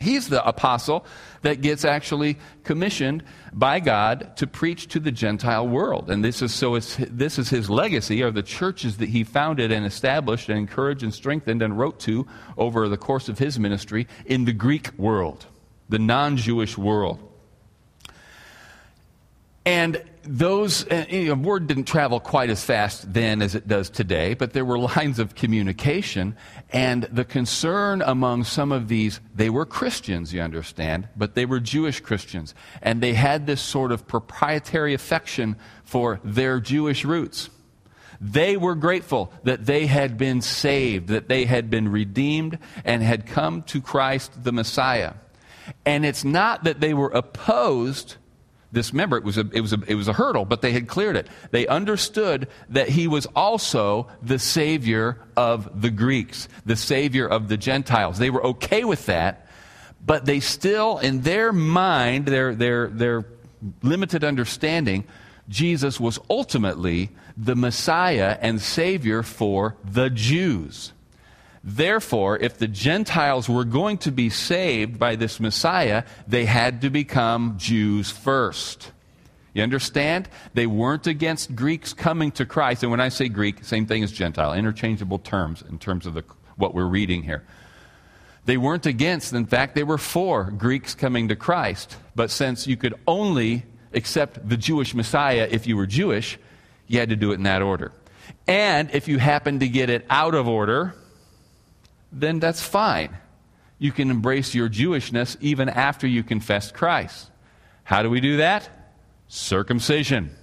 he's 0.00 0.28
the 0.28 0.44
apostle 0.44 1.06
that 1.42 1.60
gets 1.60 1.84
actually 1.84 2.38
commissioned 2.64 3.22
by 3.52 3.78
God 3.78 4.36
to 4.38 4.48
preach 4.48 4.88
to 4.88 4.98
the 4.98 5.12
Gentile 5.12 5.68
world. 5.68 6.10
And 6.10 6.24
this 6.24 6.42
is 6.42 6.52
so 6.52 6.76
this 6.76 7.38
is 7.38 7.50
his 7.50 7.70
legacy, 7.70 8.20
are 8.24 8.32
the 8.32 8.42
churches 8.42 8.96
that 8.96 9.10
he 9.10 9.22
founded 9.22 9.70
and 9.70 9.86
established 9.86 10.48
and 10.48 10.58
encouraged 10.58 11.04
and 11.04 11.14
strengthened 11.14 11.62
and 11.62 11.78
wrote 11.78 12.00
to 12.00 12.26
over 12.58 12.88
the 12.88 12.96
course 12.96 13.28
of 13.28 13.38
his 13.38 13.60
ministry 13.60 14.08
in 14.26 14.44
the 14.44 14.52
Greek 14.52 14.90
world, 14.98 15.46
the 15.88 16.00
non 16.00 16.36
Jewish 16.36 16.76
world. 16.76 17.20
And 19.64 20.02
those, 20.26 20.86
uh, 20.88 21.06
you 21.08 21.26
know, 21.26 21.34
word 21.34 21.66
didn't 21.66 21.84
travel 21.84 22.20
quite 22.20 22.50
as 22.50 22.64
fast 22.64 23.12
then 23.12 23.42
as 23.42 23.54
it 23.54 23.68
does 23.68 23.90
today, 23.90 24.34
but 24.34 24.52
there 24.52 24.64
were 24.64 24.78
lines 24.96 25.18
of 25.18 25.34
communication. 25.34 26.36
And 26.70 27.04
the 27.04 27.24
concern 27.24 28.02
among 28.02 28.44
some 28.44 28.72
of 28.72 28.88
these, 28.88 29.20
they 29.34 29.50
were 29.50 29.66
Christians, 29.66 30.32
you 30.32 30.40
understand, 30.40 31.08
but 31.16 31.34
they 31.34 31.46
were 31.46 31.60
Jewish 31.60 32.00
Christians. 32.00 32.54
And 32.82 33.02
they 33.02 33.14
had 33.14 33.46
this 33.46 33.60
sort 33.60 33.92
of 33.92 34.06
proprietary 34.06 34.94
affection 34.94 35.56
for 35.84 36.20
their 36.24 36.60
Jewish 36.60 37.04
roots. 37.04 37.50
They 38.20 38.56
were 38.56 38.74
grateful 38.74 39.32
that 39.42 39.66
they 39.66 39.86
had 39.86 40.16
been 40.16 40.40
saved, 40.40 41.08
that 41.08 41.28
they 41.28 41.44
had 41.44 41.68
been 41.68 41.88
redeemed, 41.88 42.58
and 42.84 43.02
had 43.02 43.26
come 43.26 43.62
to 43.64 43.80
Christ 43.80 44.44
the 44.44 44.52
Messiah. 44.52 45.14
And 45.84 46.06
it's 46.06 46.24
not 46.24 46.64
that 46.64 46.80
they 46.80 46.94
were 46.94 47.10
opposed 47.10 48.16
this 48.74 48.92
member, 48.92 49.16
it 49.16 49.24
was, 49.24 49.38
a, 49.38 49.48
it, 49.52 49.60
was 49.60 49.72
a, 49.72 49.78
it 49.86 49.94
was 49.94 50.08
a 50.08 50.12
hurdle, 50.12 50.44
but 50.44 50.62
they 50.62 50.72
had 50.72 50.88
cleared 50.88 51.16
it. 51.16 51.28
They 51.50 51.66
understood 51.66 52.48
that 52.70 52.88
he 52.88 53.08
was 53.08 53.26
also 53.34 54.08
the 54.22 54.38
Savior 54.38 55.18
of 55.36 55.80
the 55.80 55.90
Greeks, 55.90 56.48
the 56.66 56.76
Savior 56.76 57.26
of 57.26 57.48
the 57.48 57.56
Gentiles. 57.56 58.18
They 58.18 58.30
were 58.30 58.44
okay 58.46 58.84
with 58.84 59.06
that, 59.06 59.46
but 60.04 60.26
they 60.26 60.40
still, 60.40 60.98
in 60.98 61.22
their 61.22 61.52
mind, 61.52 62.26
their, 62.26 62.54
their, 62.54 62.88
their 62.88 63.24
limited 63.82 64.24
understanding, 64.24 65.04
Jesus 65.48 66.00
was 66.00 66.18
ultimately 66.28 67.10
the 67.36 67.56
Messiah 67.56 68.38
and 68.40 68.60
Savior 68.60 69.22
for 69.22 69.76
the 69.84 70.10
Jews. 70.10 70.93
Therefore, 71.66 72.38
if 72.38 72.58
the 72.58 72.68
Gentiles 72.68 73.48
were 73.48 73.64
going 73.64 73.96
to 73.98 74.12
be 74.12 74.28
saved 74.28 74.98
by 74.98 75.16
this 75.16 75.40
Messiah, 75.40 76.04
they 76.28 76.44
had 76.44 76.82
to 76.82 76.90
become 76.90 77.54
Jews 77.56 78.10
first. 78.10 78.92
You 79.54 79.62
understand? 79.62 80.28
They 80.52 80.66
weren't 80.66 81.06
against 81.06 81.56
Greeks 81.56 81.94
coming 81.94 82.32
to 82.32 82.44
Christ. 82.44 82.82
And 82.82 82.90
when 82.90 83.00
I 83.00 83.08
say 83.08 83.28
Greek, 83.30 83.64
same 83.64 83.86
thing 83.86 84.04
as 84.04 84.12
Gentile, 84.12 84.52
interchangeable 84.52 85.18
terms 85.20 85.62
in 85.66 85.78
terms 85.78 86.04
of 86.04 86.12
the, 86.12 86.24
what 86.56 86.74
we're 86.74 86.84
reading 86.84 87.22
here. 87.22 87.44
They 88.44 88.58
weren't 88.58 88.84
against, 88.84 89.32
in 89.32 89.46
fact, 89.46 89.74
they 89.74 89.84
were 89.84 89.96
for 89.96 90.50
Greeks 90.50 90.94
coming 90.94 91.28
to 91.28 91.36
Christ. 91.36 91.96
But 92.14 92.30
since 92.30 92.66
you 92.66 92.76
could 92.76 92.94
only 93.06 93.64
accept 93.94 94.46
the 94.46 94.58
Jewish 94.58 94.92
Messiah 94.92 95.48
if 95.50 95.66
you 95.66 95.78
were 95.78 95.86
Jewish, 95.86 96.38
you 96.88 96.98
had 96.98 97.08
to 97.08 97.16
do 97.16 97.30
it 97.30 97.36
in 97.36 97.44
that 97.44 97.62
order. 97.62 97.92
And 98.46 98.90
if 98.90 99.08
you 99.08 99.18
happened 99.18 99.60
to 99.60 99.68
get 99.68 99.88
it 99.88 100.04
out 100.10 100.34
of 100.34 100.46
order, 100.46 100.94
then 102.14 102.40
that's 102.40 102.62
fine. 102.62 103.16
You 103.78 103.92
can 103.92 104.10
embrace 104.10 104.54
your 104.54 104.68
Jewishness 104.68 105.36
even 105.40 105.68
after 105.68 106.06
you 106.06 106.22
confess 106.22 106.72
Christ. 106.72 107.30
How 107.82 108.02
do 108.02 108.10
we 108.10 108.20
do 108.20 108.38
that? 108.38 108.68
Circumcision. 109.28 110.34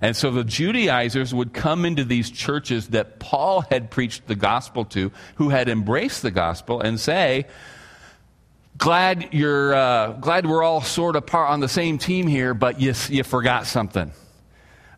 And 0.00 0.16
so 0.16 0.32
the 0.32 0.42
Judaizers 0.42 1.32
would 1.32 1.52
come 1.52 1.84
into 1.84 2.04
these 2.04 2.30
churches 2.30 2.88
that 2.88 3.20
Paul 3.20 3.60
had 3.60 3.90
preached 3.90 4.26
the 4.26 4.34
gospel 4.34 4.84
to, 4.86 5.12
who 5.36 5.50
had 5.50 5.68
embraced 5.68 6.22
the 6.22 6.32
gospel, 6.32 6.80
and 6.80 6.98
say, 6.98 7.46
Glad 8.78 9.32
you're 9.32 9.74
uh, 9.74 10.12
glad 10.12 10.46
we're 10.46 10.62
all 10.62 10.80
sort 10.80 11.14
of 11.14 11.32
on 11.34 11.60
the 11.60 11.68
same 11.68 11.98
team 11.98 12.26
here, 12.26 12.52
but 12.52 12.80
you, 12.80 12.94
you 13.10 13.22
forgot 13.22 13.66
something. 13.66 14.12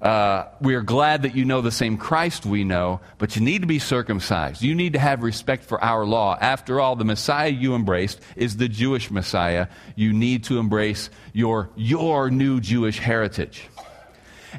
Uh, 0.04 0.50
we 0.60 0.74
are 0.74 0.82
glad 0.82 1.22
that 1.22 1.34
you 1.34 1.46
know 1.46 1.62
the 1.62 1.70
same 1.70 1.96
Christ 1.96 2.44
we 2.44 2.62
know, 2.62 3.00
but 3.16 3.36
you 3.36 3.42
need 3.42 3.62
to 3.62 3.66
be 3.66 3.78
circumcised. 3.78 4.60
You 4.60 4.74
need 4.74 4.92
to 4.92 4.98
have 4.98 5.22
respect 5.22 5.64
for 5.64 5.82
our 5.82 6.04
law. 6.04 6.36
After 6.38 6.78
all, 6.78 6.94
the 6.94 7.06
Messiah 7.06 7.48
you 7.48 7.74
embraced 7.74 8.20
is 8.36 8.58
the 8.58 8.68
Jewish 8.68 9.10
Messiah. 9.10 9.68
You 9.96 10.12
need 10.12 10.44
to 10.44 10.58
embrace 10.58 11.08
your, 11.32 11.70
your 11.74 12.30
new 12.30 12.60
Jewish 12.60 12.98
heritage. 12.98 13.66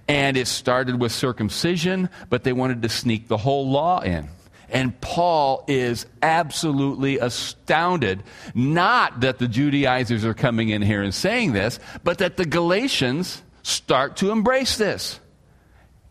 And 0.07 0.35
it 0.35 0.47
started 0.47 0.99
with 0.99 1.11
circumcision, 1.11 2.09
but 2.31 2.43
they 2.43 2.51
wanted 2.51 2.81
to 2.81 2.89
sneak 2.89 3.27
the 3.27 3.37
whole 3.37 3.69
law 3.69 3.99
in. 3.99 4.27
And 4.67 4.99
Paul 4.99 5.63
is 5.67 6.07
absolutely 6.23 7.19
astounded, 7.19 8.23
not 8.55 9.21
that 9.21 9.37
the 9.37 9.47
Judaizers 9.47 10.25
are 10.25 10.33
coming 10.33 10.69
in 10.69 10.81
here 10.81 11.03
and 11.03 11.13
saying 11.13 11.53
this, 11.53 11.79
but 12.03 12.17
that 12.17 12.35
the 12.35 12.45
Galatians 12.45 13.43
start 13.61 14.17
to 14.17 14.31
embrace 14.31 14.77
this. 14.77 15.19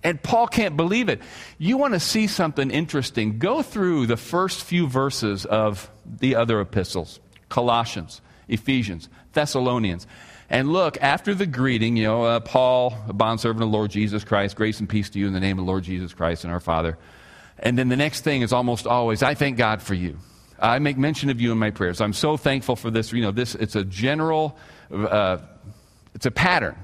And 0.04 0.23
Paul 0.23 0.46
can't 0.46 0.76
believe 0.76 1.08
it. 1.08 1.23
You 1.56 1.78
want 1.78 1.94
to 1.94 2.00
see 2.00 2.26
something 2.26 2.70
interesting? 2.70 3.38
Go 3.38 3.62
through 3.62 4.06
the 4.06 4.18
first 4.18 4.62
few 4.62 4.87
verses 4.87 5.46
of 5.46 5.90
the 6.04 6.37
other 6.37 6.61
epistles 6.61 7.18
Colossians, 7.49 8.20
Ephesians, 8.46 9.08
Thessalonians. 9.32 10.06
And 10.50 10.73
look, 10.73 10.99
after 11.00 11.34
the 11.34 11.46
greeting, 11.46 11.96
you 11.96 12.04
know, 12.04 12.25
uh, 12.25 12.40
Paul, 12.40 12.94
a 13.08 13.14
bondservant 13.14 13.62
of 13.62 13.70
the 13.70 13.76
Lord 13.76 13.90
Jesus 13.90 14.25
Christ, 14.25 14.56
grace 14.56 14.78
and 14.78 14.88
peace 14.88 15.08
to 15.11 15.18
you 15.18 15.26
in 15.26 15.32
the 15.32 15.40
name 15.40 15.58
of 15.58 15.64
the 15.64 15.70
Lord 15.70 15.84
Jesus 15.84 16.12
Christ 16.12 16.44
and 16.44 16.52
our 16.52 16.61
Father. 16.61 16.99
And 17.58 17.78
then 17.78 17.88
the 17.88 17.96
next 17.96 18.20
thing 18.20 18.42
is 18.42 18.52
almost 18.52 18.87
always, 18.87 19.23
I 19.23 19.34
thank 19.34 19.56
God 19.56 19.80
for 19.80 19.94
you. 19.94 20.18
I 20.58 20.78
make 20.80 20.99
mention 20.99 21.30
of 21.30 21.40
you 21.40 21.50
in 21.50 21.58
my 21.58 21.70
prayers. 21.70 22.00
I'm 22.00 22.12
so 22.12 22.37
thankful 22.37 22.76
for 22.76 22.90
this. 22.90 23.11
You 23.12 23.23
know, 23.23 23.30
this 23.30 23.54
it's 23.54 23.75
a 23.75 23.84
general, 23.84 24.56
uh, 24.92 25.38
it's 26.14 26.26
a 26.26 26.30
pattern 26.30 26.76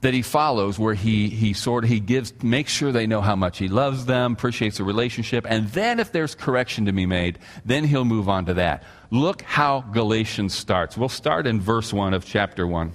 that 0.00 0.14
he 0.14 0.22
follows 0.22 0.78
where 0.78 0.94
he, 0.94 1.28
he 1.28 1.52
sort 1.52 1.84
of 1.84 1.90
he 1.90 2.00
gives 2.00 2.42
makes 2.42 2.72
sure 2.72 2.90
they 2.90 3.06
know 3.06 3.20
how 3.20 3.36
much 3.36 3.58
he 3.58 3.68
loves 3.68 4.06
them 4.06 4.32
appreciates 4.32 4.78
the 4.78 4.84
relationship. 4.84 5.46
And 5.48 5.68
then 5.68 6.00
if 6.00 6.12
there's 6.12 6.34
correction 6.34 6.86
to 6.86 6.92
be 6.92 7.06
made 7.06 7.38
then 7.64 7.84
he'll 7.84 8.04
move 8.04 8.28
on 8.28 8.46
to 8.46 8.54
that. 8.54 8.82
Look 9.10 9.42
how 9.42 9.80
galatians 9.80 10.54
starts. 10.54 10.96
We'll 10.96 11.08
start 11.08 11.46
in 11.46 11.60
verse 11.60 11.92
1 11.92 12.14
of 12.14 12.24
chapter 12.24 12.66
1 12.66 12.92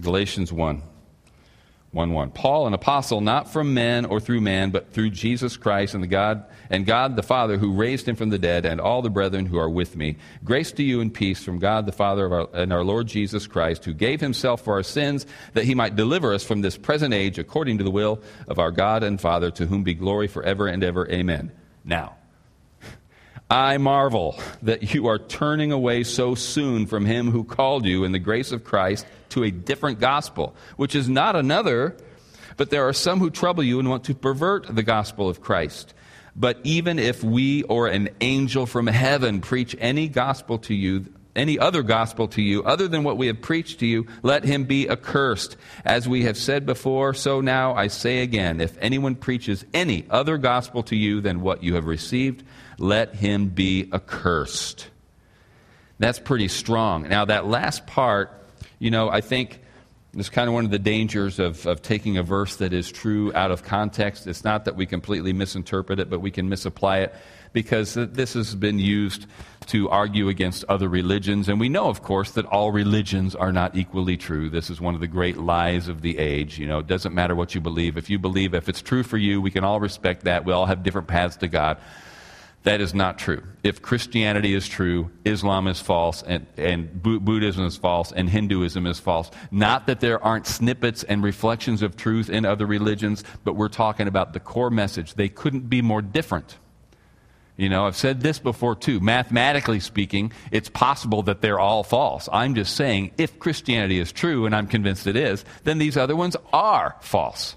galatians 0.00 0.52
1 0.52 0.82
1 1.92 2.12
1. 2.12 2.30
Paul, 2.30 2.66
an 2.66 2.72
apostle, 2.72 3.20
not 3.20 3.52
from 3.52 3.74
men 3.74 4.06
or 4.06 4.18
through 4.18 4.40
man, 4.40 4.70
but 4.70 4.92
through 4.92 5.10
Jesus 5.10 5.58
Christ 5.58 5.92
and 5.92 6.02
the 6.02 6.08
God 6.08 6.44
and 6.70 6.86
God 6.86 7.16
the 7.16 7.22
Father 7.22 7.58
who 7.58 7.74
raised 7.74 8.08
him 8.08 8.16
from 8.16 8.30
the 8.30 8.38
dead, 8.38 8.64
and 8.64 8.80
all 8.80 9.02
the 9.02 9.10
brethren 9.10 9.44
who 9.44 9.58
are 9.58 9.68
with 9.68 9.94
me. 9.94 10.16
Grace 10.42 10.72
to 10.72 10.82
you 10.82 11.02
and 11.02 11.12
peace 11.12 11.44
from 11.44 11.58
God 11.58 11.84
the 11.84 11.92
Father 11.92 12.32
our, 12.32 12.48
and 12.54 12.72
our 12.72 12.82
Lord 12.82 13.08
Jesus 13.08 13.46
Christ, 13.46 13.84
who 13.84 13.92
gave 13.92 14.22
himself 14.22 14.62
for 14.62 14.72
our 14.72 14.82
sins, 14.82 15.26
that 15.52 15.64
he 15.64 15.74
might 15.74 15.94
deliver 15.94 16.32
us 16.32 16.42
from 16.42 16.62
this 16.62 16.78
present 16.78 17.12
age 17.12 17.38
according 17.38 17.76
to 17.76 17.84
the 17.84 17.90
will 17.90 18.22
of 18.48 18.58
our 18.58 18.70
God 18.70 19.02
and 19.02 19.20
Father, 19.20 19.50
to 19.50 19.66
whom 19.66 19.84
be 19.84 19.92
glory 19.92 20.28
forever 20.28 20.66
and 20.66 20.82
ever. 20.82 21.06
Amen. 21.10 21.52
Now, 21.84 22.16
I 23.50 23.76
marvel 23.76 24.40
that 24.62 24.94
you 24.94 25.08
are 25.08 25.18
turning 25.18 25.72
away 25.72 26.04
so 26.04 26.34
soon 26.34 26.86
from 26.86 27.04
him 27.04 27.30
who 27.30 27.44
called 27.44 27.84
you 27.84 28.04
in 28.04 28.12
the 28.12 28.18
grace 28.18 28.50
of 28.50 28.64
Christ 28.64 29.04
to 29.32 29.44
a 29.44 29.50
different 29.50 30.00
gospel, 30.00 30.54
which 30.76 30.94
is 30.94 31.08
not 31.08 31.36
another, 31.36 31.96
but 32.56 32.70
there 32.70 32.86
are 32.86 32.92
some 32.92 33.18
who 33.18 33.30
trouble 33.30 33.62
you 33.62 33.78
and 33.78 33.88
want 33.88 34.04
to 34.04 34.14
pervert 34.14 34.74
the 34.74 34.82
gospel 34.82 35.28
of 35.28 35.40
Christ. 35.40 35.94
But 36.34 36.58
even 36.64 36.98
if 36.98 37.22
we 37.22 37.62
or 37.64 37.88
an 37.88 38.08
angel 38.20 38.66
from 38.66 38.86
heaven 38.86 39.40
preach 39.40 39.76
any 39.78 40.08
gospel 40.08 40.58
to 40.60 40.74
you, 40.74 41.06
any 41.34 41.58
other 41.58 41.82
gospel 41.82 42.28
to 42.28 42.42
you 42.42 42.62
other 42.64 42.88
than 42.88 43.04
what 43.04 43.16
we 43.16 43.26
have 43.26 43.40
preached 43.40 43.80
to 43.80 43.86
you, 43.86 44.06
let 44.22 44.44
him 44.44 44.64
be 44.64 44.88
accursed. 44.88 45.56
As 45.84 46.08
we 46.08 46.24
have 46.24 46.36
said 46.36 46.66
before, 46.66 47.14
so 47.14 47.40
now 47.40 47.74
I 47.74 47.88
say 47.88 48.22
again 48.22 48.60
if 48.60 48.76
anyone 48.80 49.14
preaches 49.14 49.64
any 49.72 50.06
other 50.10 50.38
gospel 50.38 50.82
to 50.84 50.96
you 50.96 51.20
than 51.20 51.40
what 51.40 51.62
you 51.62 51.74
have 51.74 51.86
received, 51.86 52.44
let 52.78 53.14
him 53.14 53.48
be 53.48 53.88
accursed. 53.92 54.88
That's 55.98 56.18
pretty 56.18 56.48
strong. 56.48 57.08
Now, 57.08 57.26
that 57.26 57.46
last 57.46 57.86
part, 57.86 58.41
you 58.82 58.90
know, 58.90 59.08
I 59.08 59.20
think 59.20 59.60
It's 60.14 60.28
kind 60.28 60.46
of 60.46 60.52
one 60.52 60.66
of 60.66 60.70
the 60.70 60.78
dangers 60.78 61.38
of, 61.38 61.64
of 61.66 61.80
taking 61.80 62.18
a 62.18 62.22
verse 62.22 62.56
that 62.56 62.74
is 62.74 62.92
true 62.92 63.32
out 63.34 63.50
of 63.50 63.62
context. 63.62 64.26
It's 64.26 64.44
not 64.44 64.66
that 64.66 64.76
we 64.76 64.84
completely 64.84 65.32
misinterpret 65.32 65.98
it, 65.98 66.10
but 66.10 66.20
we 66.20 66.30
can 66.30 66.50
misapply 66.50 66.98
it 66.98 67.14
because 67.54 67.94
this 67.94 68.34
has 68.34 68.54
been 68.54 68.78
used 68.78 69.26
to 69.68 69.88
argue 69.88 70.28
against 70.28 70.64
other 70.68 70.88
religions. 70.88 71.48
And 71.48 71.58
we 71.58 71.70
know, 71.70 71.88
of 71.88 72.02
course, 72.02 72.32
that 72.32 72.44
all 72.44 72.72
religions 72.72 73.34
are 73.34 73.52
not 73.52 73.74
equally 73.74 74.18
true. 74.18 74.50
This 74.50 74.68
is 74.68 74.82
one 74.82 74.94
of 74.94 75.00
the 75.00 75.06
great 75.06 75.38
lies 75.38 75.88
of 75.88 76.02
the 76.02 76.18
age. 76.18 76.58
You 76.58 76.66
know, 76.66 76.80
it 76.80 76.86
doesn't 76.86 77.14
matter 77.14 77.34
what 77.34 77.54
you 77.54 77.62
believe. 77.62 77.96
If 77.96 78.10
you 78.10 78.18
believe, 78.18 78.52
if 78.52 78.68
it's 78.68 78.82
true 78.82 79.02
for 79.02 79.16
you, 79.16 79.40
we 79.40 79.50
can 79.50 79.64
all 79.64 79.80
respect 79.80 80.24
that. 80.24 80.44
We 80.44 80.52
all 80.52 80.66
have 80.66 80.82
different 80.82 81.08
paths 81.08 81.36
to 81.36 81.48
God. 81.48 81.78
That 82.64 82.80
is 82.80 82.94
not 82.94 83.18
true. 83.18 83.42
If 83.64 83.82
Christianity 83.82 84.54
is 84.54 84.68
true, 84.68 85.10
Islam 85.24 85.66
is 85.66 85.80
false, 85.80 86.22
and, 86.22 86.46
and 86.56 87.02
Buddhism 87.02 87.64
is 87.64 87.76
false, 87.76 88.12
and 88.12 88.30
Hinduism 88.30 88.86
is 88.86 89.00
false. 89.00 89.30
Not 89.50 89.88
that 89.88 89.98
there 89.98 90.22
aren't 90.22 90.46
snippets 90.46 91.02
and 91.02 91.24
reflections 91.24 91.82
of 91.82 91.96
truth 91.96 92.30
in 92.30 92.44
other 92.44 92.66
religions, 92.66 93.24
but 93.42 93.54
we're 93.54 93.68
talking 93.68 94.06
about 94.06 94.32
the 94.32 94.40
core 94.40 94.70
message. 94.70 95.14
They 95.14 95.28
couldn't 95.28 95.68
be 95.68 95.82
more 95.82 96.02
different. 96.02 96.56
You 97.56 97.68
know, 97.68 97.86
I've 97.86 97.96
said 97.96 98.20
this 98.20 98.38
before 98.38 98.76
too. 98.76 99.00
Mathematically 99.00 99.80
speaking, 99.80 100.32
it's 100.52 100.68
possible 100.68 101.22
that 101.24 101.42
they're 101.42 101.60
all 101.60 101.82
false. 101.82 102.28
I'm 102.32 102.54
just 102.54 102.76
saying, 102.76 103.10
if 103.18 103.38
Christianity 103.40 103.98
is 103.98 104.12
true, 104.12 104.46
and 104.46 104.54
I'm 104.54 104.68
convinced 104.68 105.06
it 105.08 105.16
is, 105.16 105.44
then 105.64 105.78
these 105.78 105.96
other 105.96 106.16
ones 106.16 106.36
are 106.52 106.96
false. 107.00 107.56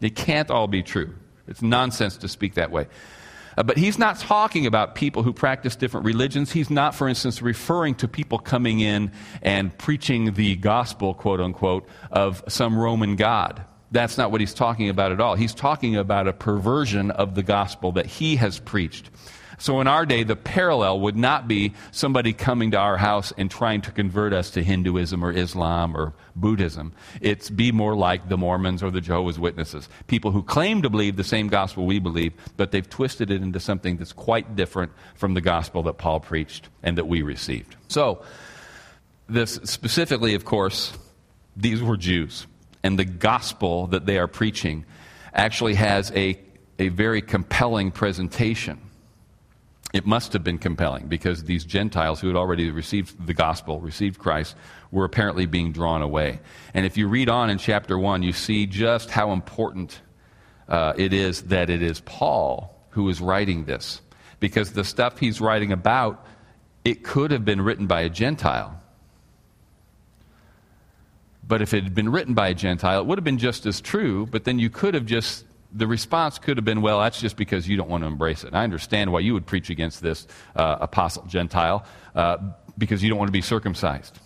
They 0.00 0.10
can't 0.10 0.50
all 0.50 0.68
be 0.68 0.82
true. 0.82 1.14
It's 1.48 1.62
nonsense 1.62 2.18
to 2.18 2.28
speak 2.28 2.54
that 2.54 2.70
way. 2.70 2.86
Uh, 3.56 3.62
but 3.62 3.76
he's 3.76 3.98
not 3.98 4.18
talking 4.18 4.66
about 4.66 4.94
people 4.94 5.22
who 5.22 5.32
practice 5.32 5.76
different 5.76 6.04
religions. 6.04 6.52
He's 6.52 6.70
not, 6.70 6.94
for 6.94 7.08
instance, 7.08 7.40
referring 7.40 7.94
to 7.96 8.08
people 8.08 8.38
coming 8.38 8.80
in 8.80 9.12
and 9.42 9.76
preaching 9.78 10.34
the 10.34 10.56
gospel, 10.56 11.14
quote 11.14 11.40
unquote, 11.40 11.88
of 12.10 12.44
some 12.48 12.78
Roman 12.78 13.16
god. 13.16 13.64
That's 13.92 14.18
not 14.18 14.32
what 14.32 14.40
he's 14.40 14.54
talking 14.54 14.88
about 14.88 15.12
at 15.12 15.20
all. 15.20 15.36
He's 15.36 15.54
talking 15.54 15.96
about 15.96 16.28
a 16.28 16.32
perversion 16.32 17.10
of 17.12 17.34
the 17.34 17.42
gospel 17.42 17.92
that 17.92 18.06
he 18.06 18.36
has 18.36 18.58
preached. 18.58 19.10
So 19.58 19.80
in 19.80 19.86
our 19.86 20.04
day, 20.04 20.22
the 20.22 20.36
parallel 20.36 21.00
would 21.00 21.16
not 21.16 21.48
be 21.48 21.74
somebody 21.90 22.32
coming 22.32 22.72
to 22.72 22.78
our 22.78 22.96
house 22.96 23.32
and 23.36 23.50
trying 23.50 23.80
to 23.82 23.90
convert 23.90 24.32
us 24.32 24.50
to 24.50 24.62
Hinduism 24.62 25.24
or 25.24 25.32
Islam 25.32 25.96
or 25.96 26.12
Buddhism. 26.34 26.92
It's 27.20 27.48
be 27.48 27.72
more 27.72 27.96
like 27.96 28.28
the 28.28 28.36
Mormons 28.36 28.82
or 28.82 28.90
the 28.90 29.00
Jehovah's 29.00 29.38
Witnesses. 29.38 29.88
People 30.06 30.30
who 30.30 30.42
claim 30.42 30.82
to 30.82 30.90
believe 30.90 31.16
the 31.16 31.24
same 31.24 31.48
gospel 31.48 31.86
we 31.86 31.98
believe, 31.98 32.32
but 32.56 32.70
they've 32.70 32.88
twisted 32.88 33.30
it 33.30 33.42
into 33.42 33.60
something 33.60 33.96
that's 33.96 34.12
quite 34.12 34.56
different 34.56 34.92
from 35.14 35.34
the 35.34 35.40
gospel 35.40 35.82
that 35.84 35.94
Paul 35.94 36.20
preached 36.20 36.68
and 36.82 36.98
that 36.98 37.06
we 37.06 37.22
received. 37.22 37.76
So, 37.88 38.22
this 39.28 39.58
specifically, 39.64 40.34
of 40.34 40.44
course, 40.44 40.92
these 41.56 41.82
were 41.82 41.96
Jews. 41.96 42.46
And 42.84 42.96
the 42.96 43.04
gospel 43.04 43.88
that 43.88 44.06
they 44.06 44.18
are 44.18 44.28
preaching 44.28 44.84
actually 45.34 45.74
has 45.74 46.12
a, 46.12 46.38
a 46.78 46.88
very 46.88 47.20
compelling 47.20 47.90
presentation 47.90 48.80
it 49.92 50.04
must 50.06 50.32
have 50.32 50.42
been 50.44 50.58
compelling 50.58 51.06
because 51.06 51.44
these 51.44 51.64
Gentiles 51.64 52.20
who 52.20 52.26
had 52.26 52.36
already 52.36 52.70
received 52.70 53.26
the 53.26 53.34
gospel, 53.34 53.80
received 53.80 54.18
Christ, 54.18 54.56
were 54.90 55.04
apparently 55.04 55.46
being 55.46 55.72
drawn 55.72 56.02
away. 56.02 56.40
And 56.74 56.84
if 56.84 56.96
you 56.96 57.08
read 57.08 57.28
on 57.28 57.50
in 57.50 57.58
chapter 57.58 57.98
1, 57.98 58.22
you 58.22 58.32
see 58.32 58.66
just 58.66 59.10
how 59.10 59.32
important 59.32 60.00
uh, 60.68 60.92
it 60.96 61.12
is 61.12 61.42
that 61.44 61.70
it 61.70 61.82
is 61.82 62.00
Paul 62.00 62.76
who 62.90 63.08
is 63.08 63.20
writing 63.20 63.64
this. 63.64 64.00
Because 64.40 64.72
the 64.72 64.84
stuff 64.84 65.18
he's 65.18 65.40
writing 65.40 65.72
about, 65.72 66.26
it 66.84 67.02
could 67.02 67.30
have 67.30 67.44
been 67.44 67.60
written 67.60 67.86
by 67.86 68.02
a 68.02 68.10
Gentile. 68.10 68.80
But 71.46 71.62
if 71.62 71.72
it 71.72 71.84
had 71.84 71.94
been 71.94 72.10
written 72.10 72.34
by 72.34 72.48
a 72.48 72.54
Gentile, 72.54 73.00
it 73.00 73.06
would 73.06 73.18
have 73.18 73.24
been 73.24 73.38
just 73.38 73.66
as 73.66 73.80
true, 73.80 74.26
but 74.26 74.44
then 74.44 74.58
you 74.58 74.68
could 74.68 74.94
have 74.94 75.06
just 75.06 75.45
the 75.72 75.86
response 75.86 76.38
could 76.38 76.56
have 76.56 76.64
been, 76.64 76.82
well, 76.82 77.00
that's 77.00 77.20
just 77.20 77.36
because 77.36 77.68
you 77.68 77.76
don't 77.76 77.88
want 77.88 78.02
to 78.02 78.08
embrace 78.08 78.44
it. 78.44 78.48
And 78.48 78.56
I 78.56 78.64
understand 78.64 79.12
why 79.12 79.20
you 79.20 79.34
would 79.34 79.46
preach 79.46 79.70
against 79.70 80.02
this 80.02 80.26
uh, 80.54 80.78
apostle 80.80 81.24
Gentile, 81.26 81.84
uh, 82.14 82.38
because 82.78 83.02
you 83.02 83.08
don't 83.08 83.18
want 83.18 83.28
to 83.28 83.32
be 83.32 83.42
circumcised. 83.42 84.18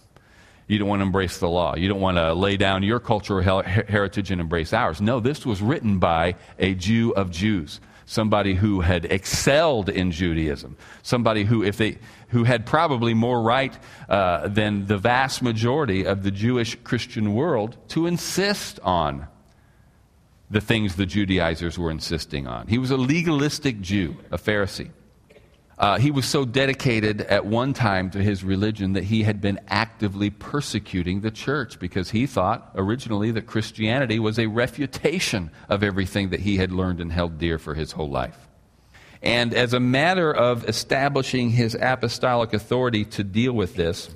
You 0.67 0.79
don't 0.79 0.89
want 0.89 1.01
to 1.01 1.07
embrace 1.07 1.39
the 1.39 1.49
law. 1.49 1.75
You 1.75 1.89
don't 1.89 2.01
want 2.01 2.17
to 2.17 2.33
lay 2.33 2.57
down 2.57 2.85
your 2.85 3.01
cultural 3.01 3.63
heritage 3.63 4.31
and 4.31 4.41
embrace 4.41 4.73
ours. 4.73 5.01
No, 5.01 5.19
this 5.19 5.45
was 5.45 5.61
written 5.61 5.99
by 5.99 6.37
a 6.61 6.75
Jew 6.75 7.13
of 7.13 7.33
Jews, 7.33 7.81
somebody 8.07 8.55
who 8.55 8.81
had 8.81 9.05
excelled 9.07 9.89
in 9.89 10.13
Judaism, 10.13 10.77
somebody 11.03 11.43
who, 11.43 11.65
if 11.65 11.77
they, 11.77 11.99
who 12.29 12.45
had 12.45 12.67
probably 12.67 13.15
more 13.15 13.43
right 13.43 13.77
uh, 14.09 14.47
than 14.47 14.87
the 14.87 14.99
vast 14.99 15.43
majority 15.43 16.07
of 16.07 16.23
the 16.23 16.31
Jewish 16.31 16.77
Christian 16.85 17.35
world 17.35 17.77
to 17.89 18.07
insist 18.07 18.79
on 18.85 19.27
the 20.51 20.61
things 20.61 20.97
the 20.97 21.07
Judaizers 21.07 21.79
were 21.79 21.91
insisting 21.91 22.47
on. 22.47 22.67
He 22.67 22.79
was 22.79 22.91
a 22.91 22.97
legalistic 22.97 23.81
Jew, 23.81 24.17
a 24.31 24.39
Pharisee. 24.39 24.91
Uh, 25.79 25.99
he 25.99 26.11
was 26.11 26.27
so 26.27 26.45
dedicated 26.45 27.23
at 27.23 27.47
one 27.47 27.73
time 27.73 28.11
to 28.11 28.19
his 28.23 28.45
religion 28.45 28.93
that 28.93 29.05
he 29.05 29.23
had 29.23 29.41
been 29.41 29.59
actively 29.69 30.29
persecuting 30.29 31.23
the 31.23 31.31
church 31.31 31.79
because 31.79 32.11
he 32.11 32.27
thought 32.27 32.71
originally 32.75 33.31
that 33.31 33.47
Christianity 33.47 34.19
was 34.19 34.39
a 34.39 34.47
refutation 34.47 35.51
of 35.71 35.83
everything 35.83 36.31
that 36.31 36.41
he 36.41 36.59
had 36.59 36.71
learned 36.71 37.01
and 37.01 37.11
held 37.11 37.39
dear 37.39 37.59
for 37.59 37.75
his 37.75 37.93
whole 37.93 38.11
life. 38.11 38.37
And 39.23 39.55
as 39.55 39.73
a 39.73 39.81
matter 39.81 40.31
of 40.31 40.69
establishing 40.69 41.49
his 41.49 41.75
apostolic 41.75 42.53
authority 42.53 43.07
to 43.07 43.25
deal 43.25 43.55
with 43.55 43.75
this, 43.75 44.11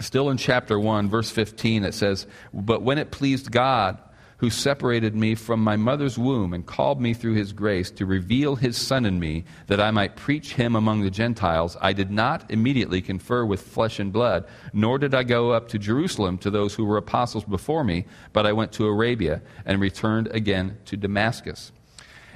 still 0.00 0.30
in 0.30 0.36
chapter 0.36 0.78
1, 0.78 1.08
verse 1.08 1.30
15, 1.30 1.82
it 1.82 1.94
says, 1.94 2.28
But 2.52 2.82
when 2.82 2.98
it 2.98 3.10
pleased 3.10 3.50
God, 3.50 3.98
who 4.38 4.50
separated 4.50 5.14
me 5.14 5.34
from 5.34 5.64
my 5.64 5.76
mother's 5.76 6.18
womb 6.18 6.52
and 6.52 6.66
called 6.66 7.00
me 7.00 7.14
through 7.14 7.34
his 7.34 7.52
grace 7.52 7.90
to 7.90 8.04
reveal 8.04 8.56
his 8.56 8.76
Son 8.76 9.06
in 9.06 9.18
me, 9.18 9.44
that 9.66 9.80
I 9.80 9.90
might 9.90 10.16
preach 10.16 10.54
him 10.54 10.76
among 10.76 11.02
the 11.02 11.10
Gentiles, 11.10 11.76
I 11.80 11.92
did 11.92 12.10
not 12.10 12.50
immediately 12.50 13.00
confer 13.00 13.44
with 13.46 13.62
flesh 13.62 13.98
and 13.98 14.12
blood, 14.12 14.44
nor 14.72 14.98
did 14.98 15.14
I 15.14 15.22
go 15.22 15.52
up 15.52 15.68
to 15.68 15.78
Jerusalem 15.78 16.36
to 16.38 16.50
those 16.50 16.74
who 16.74 16.84
were 16.84 16.98
apostles 16.98 17.44
before 17.44 17.84
me, 17.84 18.04
but 18.32 18.46
I 18.46 18.52
went 18.52 18.72
to 18.72 18.86
Arabia 18.86 19.40
and 19.64 19.80
returned 19.80 20.28
again 20.28 20.78
to 20.86 20.96
Damascus. 20.96 21.72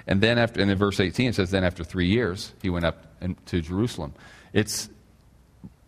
And 0.06 0.20
then, 0.20 0.38
after, 0.38 0.60
and 0.60 0.70
in 0.70 0.78
verse 0.78 1.00
18, 1.00 1.28
it 1.28 1.34
says, 1.34 1.50
Then 1.50 1.64
after 1.64 1.84
three 1.84 2.06
years, 2.06 2.52
he 2.62 2.70
went 2.70 2.86
up 2.86 3.06
to 3.46 3.60
Jerusalem. 3.60 4.14
It's 4.52 4.88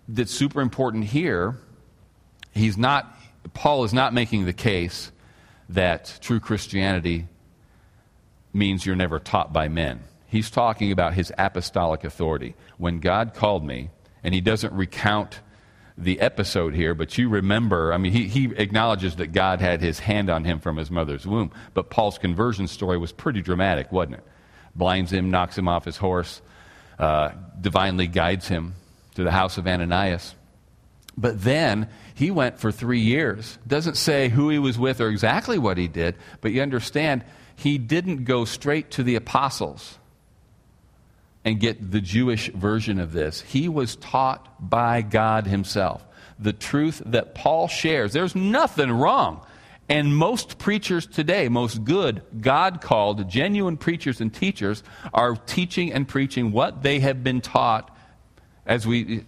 that's 0.08 0.32
super 0.32 0.60
important 0.60 1.04
here. 1.04 1.56
He's 2.52 2.76
not, 2.76 3.16
Paul 3.54 3.84
is 3.84 3.94
not 3.94 4.12
making 4.12 4.44
the 4.44 4.52
case 4.52 5.11
that 5.74 6.18
true 6.20 6.40
Christianity 6.40 7.26
means 8.52 8.84
you're 8.84 8.96
never 8.96 9.18
taught 9.18 9.52
by 9.52 9.68
men. 9.68 10.00
He's 10.26 10.50
talking 10.50 10.92
about 10.92 11.14
his 11.14 11.32
apostolic 11.36 12.04
authority. 12.04 12.54
When 12.78 13.00
God 13.00 13.34
called 13.34 13.64
me, 13.64 13.90
and 14.24 14.34
he 14.34 14.40
doesn't 14.40 14.72
recount 14.72 15.40
the 15.98 16.20
episode 16.20 16.74
here, 16.74 16.94
but 16.94 17.18
you 17.18 17.28
remember, 17.28 17.92
I 17.92 17.98
mean, 17.98 18.12
he, 18.12 18.28
he 18.28 18.44
acknowledges 18.56 19.16
that 19.16 19.32
God 19.32 19.60
had 19.60 19.80
his 19.80 19.98
hand 19.98 20.30
on 20.30 20.44
him 20.44 20.58
from 20.58 20.76
his 20.76 20.90
mother's 20.90 21.26
womb. 21.26 21.50
But 21.74 21.90
Paul's 21.90 22.18
conversion 22.18 22.66
story 22.66 22.96
was 22.96 23.12
pretty 23.12 23.42
dramatic, 23.42 23.92
wasn't 23.92 24.16
it? 24.16 24.24
Blinds 24.74 25.12
him, 25.12 25.30
knocks 25.30 25.56
him 25.58 25.68
off 25.68 25.84
his 25.84 25.98
horse, 25.98 26.40
uh, 26.98 27.32
divinely 27.60 28.06
guides 28.06 28.48
him 28.48 28.74
to 29.16 29.24
the 29.24 29.30
house 29.30 29.58
of 29.58 29.66
Ananias. 29.66 30.34
But 31.16 31.42
then 31.42 31.88
he 32.14 32.30
went 32.30 32.58
for 32.58 32.72
three 32.72 33.00
years. 33.00 33.58
Doesn't 33.66 33.96
say 33.96 34.28
who 34.28 34.48
he 34.48 34.58
was 34.58 34.78
with 34.78 35.00
or 35.00 35.08
exactly 35.08 35.58
what 35.58 35.78
he 35.78 35.88
did, 35.88 36.16
but 36.40 36.52
you 36.52 36.62
understand, 36.62 37.24
he 37.54 37.78
didn't 37.78 38.24
go 38.24 38.44
straight 38.44 38.90
to 38.92 39.02
the 39.02 39.14
apostles 39.14 39.98
and 41.44 41.60
get 41.60 41.90
the 41.90 42.00
Jewish 42.00 42.48
version 42.50 42.98
of 42.98 43.12
this. 43.12 43.40
He 43.42 43.68
was 43.68 43.96
taught 43.96 44.70
by 44.70 45.02
God 45.02 45.46
himself. 45.46 46.04
The 46.38 46.52
truth 46.52 47.02
that 47.06 47.34
Paul 47.34 47.68
shares, 47.68 48.12
there's 48.12 48.34
nothing 48.34 48.90
wrong. 48.90 49.44
And 49.88 50.16
most 50.16 50.58
preachers 50.58 51.06
today, 51.06 51.48
most 51.48 51.84
good, 51.84 52.22
God 52.40 52.80
called, 52.80 53.28
genuine 53.28 53.76
preachers 53.76 54.20
and 54.20 54.32
teachers, 54.32 54.82
are 55.12 55.36
teaching 55.36 55.92
and 55.92 56.08
preaching 56.08 56.52
what 56.52 56.82
they 56.82 57.00
have 57.00 57.22
been 57.22 57.40
taught 57.40 57.94
as 58.64 58.86
we 58.86 59.24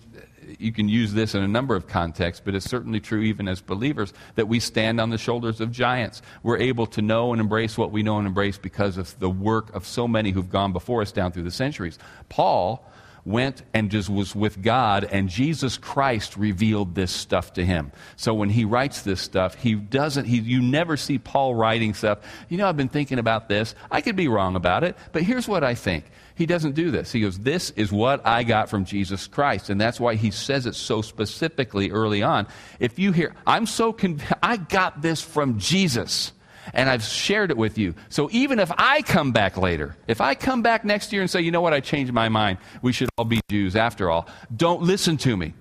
you 0.58 0.72
can 0.72 0.88
use 0.88 1.12
this 1.12 1.34
in 1.34 1.42
a 1.42 1.48
number 1.48 1.74
of 1.76 1.86
contexts, 1.86 2.42
but 2.44 2.54
it's 2.54 2.68
certainly 2.68 3.00
true 3.00 3.20
even 3.22 3.48
as 3.48 3.60
believers 3.60 4.12
that 4.34 4.48
we 4.48 4.60
stand 4.60 5.00
on 5.00 5.10
the 5.10 5.18
shoulders 5.18 5.60
of 5.60 5.70
giants. 5.70 6.22
We're 6.42 6.58
able 6.58 6.86
to 6.88 7.02
know 7.02 7.32
and 7.32 7.40
embrace 7.40 7.76
what 7.78 7.90
we 7.90 8.02
know 8.02 8.18
and 8.18 8.26
embrace 8.26 8.58
because 8.58 8.96
of 8.96 9.18
the 9.18 9.30
work 9.30 9.74
of 9.74 9.86
so 9.86 10.06
many 10.08 10.30
who've 10.30 10.50
gone 10.50 10.72
before 10.72 11.02
us 11.02 11.12
down 11.12 11.32
through 11.32 11.44
the 11.44 11.50
centuries. 11.50 11.98
Paul 12.28 12.84
went 13.24 13.62
and 13.72 13.90
just 13.90 14.10
was 14.10 14.34
with 14.34 14.62
God, 14.62 15.04
and 15.04 15.28
Jesus 15.28 15.78
Christ 15.78 16.36
revealed 16.36 16.94
this 16.94 17.10
stuff 17.10 17.54
to 17.54 17.64
him. 17.64 17.90
So 18.16 18.34
when 18.34 18.50
he 18.50 18.64
writes 18.64 19.02
this 19.02 19.20
stuff, 19.20 19.54
he 19.54 19.74
doesn't, 19.74 20.26
he, 20.26 20.38
you 20.40 20.60
never 20.60 20.96
see 20.96 21.18
Paul 21.18 21.54
writing 21.54 21.94
stuff. 21.94 22.18
You 22.48 22.58
know, 22.58 22.68
I've 22.68 22.76
been 22.76 22.88
thinking 22.88 23.18
about 23.18 23.48
this. 23.48 23.74
I 23.90 24.00
could 24.00 24.16
be 24.16 24.28
wrong 24.28 24.56
about 24.56 24.84
it, 24.84 24.96
but 25.12 25.22
here's 25.22 25.48
what 25.48 25.64
I 25.64 25.74
think. 25.74 26.04
He 26.36 26.46
doesn't 26.46 26.74
do 26.74 26.90
this. 26.90 27.12
He 27.12 27.20
goes, 27.20 27.38
This 27.38 27.70
is 27.70 27.92
what 27.92 28.26
I 28.26 28.42
got 28.42 28.68
from 28.68 28.84
Jesus 28.84 29.26
Christ. 29.26 29.70
And 29.70 29.80
that's 29.80 30.00
why 30.00 30.16
he 30.16 30.30
says 30.30 30.66
it 30.66 30.74
so 30.74 31.00
specifically 31.00 31.90
early 31.90 32.22
on. 32.22 32.48
If 32.80 32.98
you 32.98 33.12
hear, 33.12 33.34
I'm 33.46 33.66
so 33.66 33.92
convinced, 33.92 34.32
I 34.42 34.56
got 34.56 35.00
this 35.00 35.22
from 35.22 35.58
Jesus 35.58 36.32
and 36.72 36.88
I've 36.88 37.02
shared 37.02 37.50
it 37.50 37.56
with 37.56 37.78
you. 37.78 37.94
So 38.08 38.28
even 38.32 38.58
if 38.58 38.72
I 38.76 39.02
come 39.02 39.32
back 39.32 39.56
later, 39.56 39.96
if 40.08 40.20
I 40.20 40.34
come 40.34 40.62
back 40.62 40.84
next 40.84 41.12
year 41.12 41.20
and 41.20 41.30
say, 41.30 41.40
you 41.42 41.50
know 41.50 41.60
what, 41.60 41.74
I 41.74 41.80
changed 41.80 42.12
my 42.12 42.28
mind, 42.28 42.58
we 42.82 42.92
should 42.92 43.10
all 43.18 43.24
be 43.24 43.40
Jews 43.50 43.76
after 43.76 44.10
all, 44.10 44.28
don't 44.54 44.82
listen 44.82 45.16
to 45.18 45.36
me. 45.36 45.54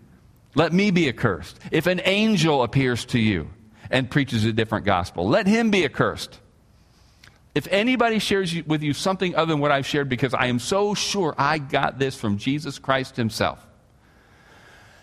Let 0.55 0.71
me 0.71 0.91
be 0.91 1.09
accursed. 1.09 1.59
If 1.71 1.87
an 1.87 2.01
angel 2.05 2.63
appears 2.63 3.05
to 3.05 3.19
you 3.19 3.49
and 3.89 4.09
preaches 4.09 4.45
a 4.45 4.53
different 4.53 4.85
gospel, 4.85 5.27
let 5.27 5.45
him 5.47 5.71
be 5.71 5.83
accursed. 5.83 6.39
If 7.55 7.67
anybody 7.69 8.19
shares 8.19 8.55
with 8.65 8.81
you 8.81 8.93
something 8.93 9.35
other 9.35 9.53
than 9.53 9.59
what 9.59 9.71
I've 9.71 9.85
shared, 9.85 10.09
because 10.09 10.33
I 10.33 10.47
am 10.47 10.59
so 10.59 10.93
sure 10.95 11.35
I 11.37 11.59
got 11.59 11.99
this 11.99 12.15
from 12.15 12.37
Jesus 12.37 12.79
Christ 12.79 13.15
himself, 13.15 13.65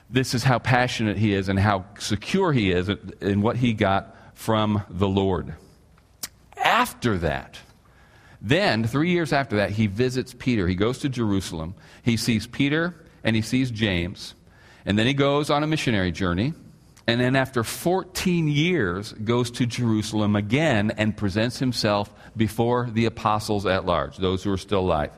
this 0.08 0.34
is 0.34 0.42
how 0.42 0.58
passionate 0.58 1.16
he 1.16 1.32
is 1.32 1.48
and 1.48 1.58
how 1.58 1.84
secure 1.98 2.52
he 2.52 2.72
is 2.72 2.90
in 3.20 3.40
what 3.42 3.56
he 3.56 3.72
got 3.72 4.16
from 4.34 4.82
the 4.90 5.06
Lord 5.06 5.54
after 6.80 7.18
that, 7.18 7.58
then, 8.40 8.84
three 8.84 9.10
years 9.10 9.34
after 9.34 9.56
that, 9.56 9.70
he 9.70 9.86
visits 9.86 10.34
Peter. 10.38 10.66
He 10.66 10.74
goes 10.74 10.98
to 11.00 11.10
Jerusalem. 11.10 11.74
He 12.02 12.16
sees 12.16 12.46
Peter 12.46 12.94
and 13.22 13.36
he 13.36 13.42
sees 13.42 13.70
James. 13.70 14.34
And 14.86 14.98
then 14.98 15.06
he 15.06 15.12
goes 15.12 15.50
on 15.50 15.62
a 15.62 15.66
missionary 15.66 16.10
journey. 16.10 16.54
And 17.11 17.20
then, 17.20 17.35
after 17.35 17.64
14 17.64 18.46
years, 18.46 19.12
goes 19.12 19.51
to 19.53 19.66
Jerusalem 19.66 20.37
again 20.37 20.92
and 20.92 21.16
presents 21.16 21.59
himself 21.59 22.09
before 22.37 22.88
the 22.88 23.07
apostles 23.07 23.66
at 23.66 23.85
large, 23.85 24.16
those 24.16 24.44
who 24.44 24.53
are 24.53 24.57
still 24.57 24.79
alive. 24.79 25.11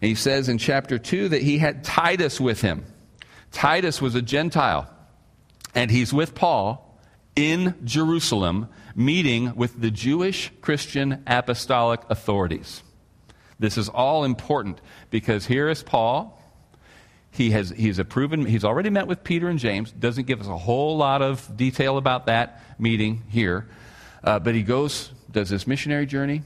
And 0.00 0.08
he 0.08 0.14
says 0.14 0.48
in 0.48 0.56
chapter 0.56 0.98
2 0.98 1.28
that 1.28 1.42
he 1.42 1.58
had 1.58 1.84
Titus 1.84 2.40
with 2.40 2.62
him. 2.62 2.86
Titus 3.52 4.00
was 4.00 4.14
a 4.14 4.22
Gentile. 4.22 4.90
And 5.74 5.90
he's 5.90 6.10
with 6.10 6.34
Paul 6.34 6.98
in 7.36 7.74
Jerusalem 7.84 8.70
meeting 8.94 9.56
with 9.56 9.78
the 9.78 9.90
Jewish 9.90 10.50
Christian 10.62 11.22
apostolic 11.26 12.00
authorities. 12.08 12.82
This 13.58 13.76
is 13.76 13.90
all 13.90 14.24
important 14.24 14.80
because 15.10 15.44
here 15.44 15.68
is 15.68 15.82
Paul. 15.82 16.35
He 17.36 17.50
has 17.50 17.68
he's 17.68 17.98
a 17.98 18.04
proven 18.04 18.46
he's 18.46 18.64
already 18.64 18.88
met 18.88 19.06
with 19.06 19.22
Peter 19.22 19.48
and 19.48 19.58
James. 19.58 19.92
Doesn't 19.92 20.26
give 20.26 20.40
us 20.40 20.46
a 20.46 20.56
whole 20.56 20.96
lot 20.96 21.20
of 21.20 21.54
detail 21.54 21.98
about 21.98 22.26
that 22.26 22.62
meeting 22.78 23.24
here, 23.28 23.66
uh, 24.24 24.38
but 24.38 24.54
he 24.54 24.62
goes 24.62 25.10
does 25.30 25.50
this 25.50 25.66
missionary 25.66 26.06
journey. 26.06 26.42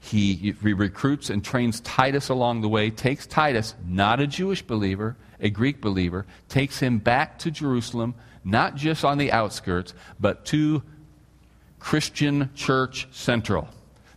He, 0.00 0.34
he 0.34 0.72
recruits 0.72 1.30
and 1.30 1.44
trains 1.44 1.80
Titus 1.80 2.28
along 2.28 2.60
the 2.60 2.68
way. 2.68 2.90
Takes 2.90 3.26
Titus, 3.26 3.74
not 3.84 4.20
a 4.20 4.26
Jewish 4.26 4.62
believer, 4.62 5.16
a 5.40 5.50
Greek 5.50 5.80
believer, 5.80 6.26
takes 6.48 6.78
him 6.78 6.98
back 6.98 7.40
to 7.40 7.50
Jerusalem, 7.50 8.14
not 8.44 8.76
just 8.76 9.04
on 9.04 9.18
the 9.18 9.32
outskirts, 9.32 9.94
but 10.20 10.46
to 10.46 10.82
Christian 11.78 12.50
Church 12.54 13.08
Central. 13.10 13.68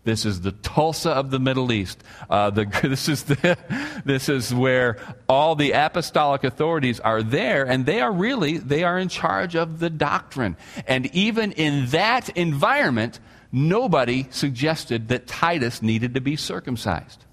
This 0.03 0.25
is 0.25 0.41
the 0.41 0.53
Tulsa 0.53 1.11
of 1.11 1.29
the 1.29 1.39
Middle 1.39 1.71
East. 1.71 2.01
Uh, 2.29 2.49
the, 2.49 2.65
this, 2.83 3.09
is 3.09 3.23
the, 3.23 3.57
this 4.05 4.29
is 4.29 4.53
where 4.53 4.97
all 5.27 5.55
the 5.55 5.71
apostolic 5.71 6.43
authorities 6.43 6.99
are 6.99 7.21
there, 7.21 7.65
and 7.65 7.85
they 7.85 8.01
are 8.01 8.11
really 8.11 8.57
they 8.57 8.83
are 8.83 8.97
in 8.97 9.09
charge 9.09 9.55
of 9.55 9.79
the 9.79 9.89
doctrine. 9.89 10.55
And 10.87 11.13
even 11.13 11.51
in 11.51 11.87
that 11.87 12.29
environment, 12.29 13.19
nobody 13.51 14.27
suggested 14.31 15.09
that 15.09 15.27
Titus 15.27 15.81
needed 15.81 16.13
to 16.13 16.21
be 16.21 16.35
circumcised. 16.35 17.25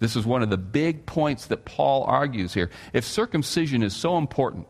This 0.00 0.16
is 0.16 0.26
one 0.26 0.42
of 0.42 0.50
the 0.50 0.58
big 0.58 1.06
points 1.06 1.46
that 1.46 1.64
Paul 1.64 2.02
argues 2.04 2.52
here. 2.52 2.70
If 2.92 3.04
circumcision 3.04 3.84
is 3.84 3.94
so 3.94 4.18
important 4.18 4.66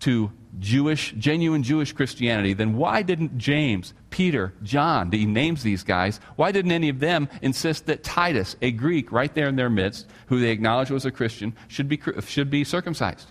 to 0.00 0.32
Jewish, 0.58 1.12
genuine 1.18 1.62
Jewish 1.62 1.92
Christianity, 1.92 2.52
then 2.54 2.76
why 2.76 3.02
didn't 3.02 3.38
James, 3.38 3.94
Peter, 4.10 4.54
John, 4.62 5.12
he 5.12 5.26
names 5.26 5.62
these 5.62 5.84
guys, 5.84 6.20
why 6.36 6.52
didn't 6.52 6.72
any 6.72 6.88
of 6.88 7.00
them 7.00 7.28
insist 7.42 7.86
that 7.86 8.02
Titus, 8.02 8.56
a 8.62 8.70
Greek 8.70 9.12
right 9.12 9.32
there 9.34 9.48
in 9.48 9.56
their 9.56 9.70
midst, 9.70 10.06
who 10.26 10.40
they 10.40 10.50
acknowledge 10.50 10.90
was 10.90 11.04
a 11.04 11.10
Christian, 11.10 11.54
should 11.68 11.88
be, 11.88 12.00
should 12.26 12.50
be 12.50 12.64
circumcised? 12.64 13.30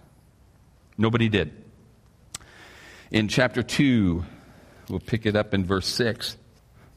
Nobody 0.98 1.30
did. 1.30 1.52
In 3.12 3.28
chapter 3.28 3.64
2, 3.64 4.24
we'll 4.90 5.00
pick 5.00 5.26
it 5.26 5.36
up 5.36 5.54
in 5.54 5.66
verse 5.66 5.88
6. 5.88 6.38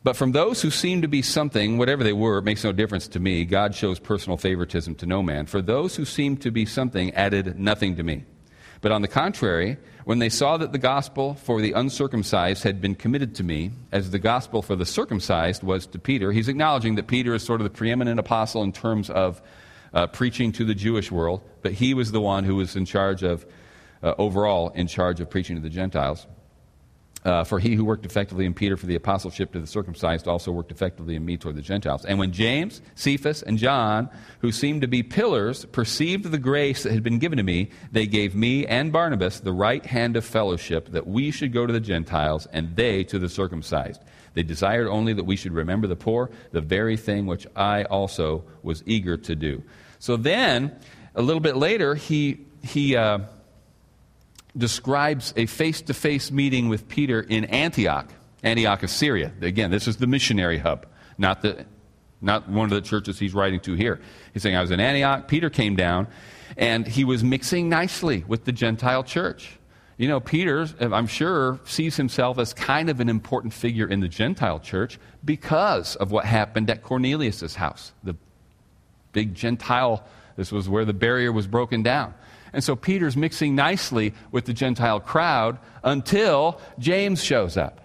But 0.02 0.16
from 0.16 0.32
those 0.32 0.62
who 0.62 0.70
seemed 0.70 1.02
to 1.02 1.08
be 1.08 1.22
something, 1.22 1.76
whatever 1.76 2.02
they 2.02 2.14
were, 2.14 2.38
it 2.38 2.44
makes 2.44 2.64
no 2.64 2.72
difference 2.72 3.06
to 3.08 3.20
me. 3.20 3.44
God 3.44 3.74
shows 3.74 3.98
personal 3.98 4.38
favoritism 4.38 4.94
to 4.96 5.06
no 5.06 5.22
man. 5.22 5.46
For 5.46 5.60
those 5.60 5.96
who 5.96 6.06
seemed 6.06 6.40
to 6.42 6.50
be 6.50 6.64
something 6.64 7.12
added 7.14 7.58
nothing 7.58 7.96
to 7.96 8.02
me. 8.02 8.24
But 8.80 8.92
on 8.92 9.02
the 9.02 9.08
contrary, 9.08 9.76
when 10.04 10.18
they 10.18 10.28
saw 10.28 10.56
that 10.56 10.72
the 10.72 10.78
gospel 10.78 11.34
for 11.34 11.60
the 11.60 11.72
uncircumcised 11.72 12.62
had 12.62 12.80
been 12.80 12.94
committed 12.94 13.34
to 13.36 13.44
me, 13.44 13.72
as 13.92 14.10
the 14.10 14.18
gospel 14.18 14.62
for 14.62 14.74
the 14.74 14.86
circumcised 14.86 15.62
was 15.62 15.86
to 15.88 15.98
Peter, 15.98 16.32
he's 16.32 16.48
acknowledging 16.48 16.94
that 16.94 17.06
Peter 17.06 17.34
is 17.34 17.42
sort 17.42 17.60
of 17.60 17.64
the 17.64 17.70
preeminent 17.70 18.18
apostle 18.18 18.62
in 18.62 18.72
terms 18.72 19.10
of 19.10 19.42
uh, 19.92 20.06
preaching 20.06 20.52
to 20.52 20.64
the 20.64 20.74
Jewish 20.74 21.10
world, 21.10 21.42
but 21.62 21.72
he 21.72 21.94
was 21.94 22.12
the 22.12 22.20
one 22.20 22.44
who 22.44 22.56
was 22.56 22.76
in 22.76 22.84
charge 22.84 23.22
of, 23.22 23.44
uh, 24.02 24.14
overall, 24.18 24.70
in 24.70 24.86
charge 24.86 25.20
of 25.20 25.28
preaching 25.28 25.56
to 25.56 25.62
the 25.62 25.68
Gentiles. 25.70 26.26
Uh, 27.22 27.44
for 27.44 27.58
he 27.58 27.74
who 27.74 27.84
worked 27.84 28.06
effectively 28.06 28.46
in 28.46 28.54
Peter 28.54 28.78
for 28.78 28.86
the 28.86 28.94
apostleship 28.94 29.52
to 29.52 29.60
the 29.60 29.66
circumcised 29.66 30.26
also 30.26 30.50
worked 30.50 30.72
effectively 30.72 31.16
in 31.16 31.24
me 31.24 31.36
toward 31.36 31.54
the 31.54 31.60
Gentiles. 31.60 32.06
And 32.06 32.18
when 32.18 32.32
James, 32.32 32.80
Cephas, 32.94 33.42
and 33.42 33.58
John, 33.58 34.08
who 34.38 34.50
seemed 34.50 34.80
to 34.80 34.88
be 34.88 35.02
pillars, 35.02 35.66
perceived 35.66 36.24
the 36.24 36.38
grace 36.38 36.84
that 36.84 36.92
had 36.94 37.02
been 37.02 37.18
given 37.18 37.36
to 37.36 37.42
me, 37.42 37.68
they 37.92 38.06
gave 38.06 38.34
me 38.34 38.66
and 38.66 38.90
Barnabas 38.90 39.40
the 39.40 39.52
right 39.52 39.84
hand 39.84 40.16
of 40.16 40.24
fellowship 40.24 40.92
that 40.92 41.06
we 41.06 41.30
should 41.30 41.52
go 41.52 41.66
to 41.66 41.72
the 41.74 41.80
Gentiles 41.80 42.46
and 42.54 42.74
they 42.74 43.04
to 43.04 43.18
the 43.18 43.28
circumcised. 43.28 44.00
They 44.32 44.42
desired 44.42 44.88
only 44.88 45.12
that 45.12 45.24
we 45.24 45.36
should 45.36 45.52
remember 45.52 45.88
the 45.88 45.96
poor, 45.96 46.30
the 46.52 46.62
very 46.62 46.96
thing 46.96 47.26
which 47.26 47.46
I 47.54 47.84
also 47.84 48.44
was 48.62 48.82
eager 48.86 49.18
to 49.18 49.36
do. 49.36 49.62
So 49.98 50.16
then, 50.16 50.74
a 51.14 51.20
little 51.20 51.40
bit 51.40 51.56
later, 51.56 51.94
he, 51.94 52.46
he, 52.62 52.96
uh, 52.96 53.18
describes 54.56 55.32
a 55.36 55.46
face 55.46 55.80
to 55.82 55.94
face 55.94 56.30
meeting 56.30 56.68
with 56.68 56.88
Peter 56.88 57.20
in 57.20 57.44
Antioch, 57.46 58.10
Antioch 58.42 58.82
of 58.82 58.90
Syria. 58.90 59.32
Again, 59.40 59.70
this 59.70 59.86
is 59.86 59.96
the 59.96 60.06
missionary 60.06 60.58
hub, 60.58 60.86
not, 61.18 61.42
the, 61.42 61.66
not 62.20 62.48
one 62.48 62.64
of 62.64 62.70
the 62.70 62.80
churches 62.80 63.18
he's 63.18 63.34
writing 63.34 63.60
to 63.60 63.74
here. 63.74 64.00
He's 64.32 64.42
saying, 64.42 64.56
I 64.56 64.60
was 64.60 64.70
in 64.70 64.80
Antioch, 64.80 65.28
Peter 65.28 65.50
came 65.50 65.76
down, 65.76 66.08
and 66.56 66.86
he 66.86 67.04
was 67.04 67.22
mixing 67.22 67.68
nicely 67.68 68.24
with 68.26 68.44
the 68.44 68.52
Gentile 68.52 69.04
church. 69.04 69.58
You 69.96 70.08
know, 70.08 70.18
Peter, 70.18 70.66
I'm 70.80 71.06
sure, 71.06 71.60
sees 71.64 71.96
himself 71.96 72.38
as 72.38 72.54
kind 72.54 72.88
of 72.88 73.00
an 73.00 73.10
important 73.10 73.52
figure 73.52 73.86
in 73.86 74.00
the 74.00 74.08
Gentile 74.08 74.58
church 74.58 74.98
because 75.22 75.94
of 75.96 76.10
what 76.10 76.24
happened 76.24 76.70
at 76.70 76.82
Cornelius' 76.82 77.54
house. 77.54 77.92
The 78.02 78.16
big 79.12 79.34
Gentile, 79.34 80.02
this 80.36 80.50
was 80.50 80.70
where 80.70 80.86
the 80.86 80.94
barrier 80.94 81.32
was 81.32 81.46
broken 81.46 81.82
down. 81.82 82.14
And 82.52 82.62
so 82.64 82.76
Peter's 82.76 83.16
mixing 83.16 83.54
nicely 83.54 84.14
with 84.30 84.44
the 84.44 84.52
Gentile 84.52 85.00
crowd 85.00 85.58
until 85.82 86.60
James 86.78 87.22
shows 87.22 87.56
up 87.56 87.80